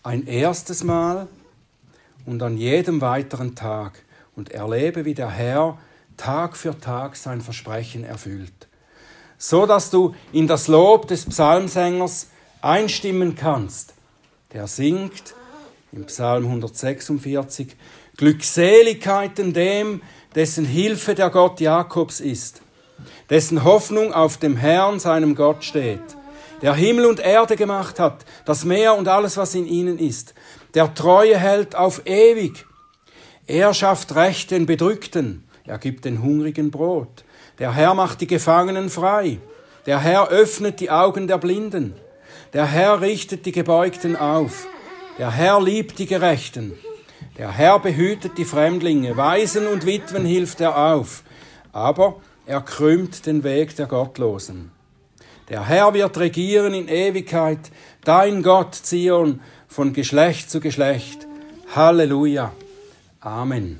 ein 0.04 0.26
erstes 0.26 0.86
Mal 0.86 1.28
und 2.26 2.42
an 2.42 2.58
jedem 2.58 3.02
weiteren 3.02 3.56
Tag 3.56 4.04
und 4.36 4.52
erlebe, 4.52 5.04
wie 5.04 5.14
der 5.14 5.30
Herr 5.30 5.78
Tag 6.16 6.56
für 6.56 6.80
Tag 6.80 7.18
sein 7.18 7.42
Versprechen 7.42 8.06
erfüllt, 8.06 8.70
so 9.38 9.66
dass 9.66 9.90
du 9.90 10.16
in 10.32 10.48
das 10.48 10.70
Lob 10.70 11.10
des 11.10 11.26
Psalmsängers 11.26 12.28
einstimmen 12.62 13.36
kannst. 13.36 13.94
Der 14.54 14.68
singt 14.68 15.34
im 15.92 16.06
Psalm 16.06 16.46
146 16.46 17.76
Glückseligkeiten 18.16 19.54
dem, 19.54 20.02
dessen 20.36 20.64
Hilfe 20.64 21.16
der 21.16 21.30
Gott 21.30 21.60
Jakobs 21.60 22.22
ist, 22.22 22.62
dessen 23.30 23.64
Hoffnung 23.64 24.14
auf 24.14 24.38
dem 24.38 24.56
Herrn, 24.56 25.00
seinem 25.00 25.36
Gott 25.36 25.64
steht, 25.66 26.00
der 26.62 26.76
Himmel 26.76 27.06
und 27.06 27.20
Erde 27.20 27.58
gemacht 27.58 28.00
hat, 28.00 28.26
das 28.46 28.64
Meer 28.64 28.96
und 28.96 29.08
alles, 29.08 29.36
was 29.36 29.54
in 29.54 29.68
ihnen 29.68 30.00
ist, 30.00 30.34
der 30.76 30.94
Treue 30.94 31.38
hält 31.38 31.76
auf 31.76 32.06
ewig. 32.06 32.66
Er 33.46 33.74
schafft 33.74 34.16
Recht 34.16 34.52
den 34.52 34.66
Bedrückten, 34.66 35.44
er 35.66 35.78
gibt 35.78 36.06
den 36.06 36.22
Hungrigen 36.22 36.72
Brot. 36.72 37.26
Der 37.60 37.74
Herr 37.74 37.94
macht 37.96 38.22
die 38.22 38.28
Gefangenen 38.28 38.90
frei. 38.90 39.40
Der 39.86 40.00
Herr 40.00 40.30
öffnet 40.30 40.80
die 40.80 40.90
Augen 40.90 41.28
der 41.28 41.38
Blinden. 41.38 41.96
Der 42.54 42.66
Herr 42.66 43.02
richtet 43.02 43.46
die 43.46 43.52
Gebeugten 43.52 44.16
auf. 44.16 44.68
Der 45.22 45.30
Herr 45.30 45.62
liebt 45.62 46.00
die 46.00 46.08
Gerechten. 46.08 46.74
Der 47.38 47.52
Herr 47.52 47.78
behütet 47.78 48.40
die 48.40 48.44
Fremdlinge, 48.44 49.18
Waisen 49.18 49.68
und 49.68 49.86
Witwen 49.86 50.26
hilft 50.26 50.62
er 50.62 50.96
auf, 50.96 51.22
aber 51.72 52.16
er 52.48 52.62
krümmt 52.62 53.28
den 53.28 53.44
Weg 53.44 53.76
der 53.76 53.86
Gottlosen. 53.86 54.72
Der 55.48 55.68
Herr 55.68 55.94
wird 55.94 56.18
regieren 56.18 56.74
in 56.74 56.88
Ewigkeit, 56.88 57.60
dein 58.04 58.42
Gott 58.42 58.74
Zion, 58.74 59.42
von 59.68 59.94
Geschlecht 59.94 60.50
zu 60.50 60.60
Geschlecht. 60.60 61.28
Halleluja. 61.76 62.52
Amen. 63.20 63.80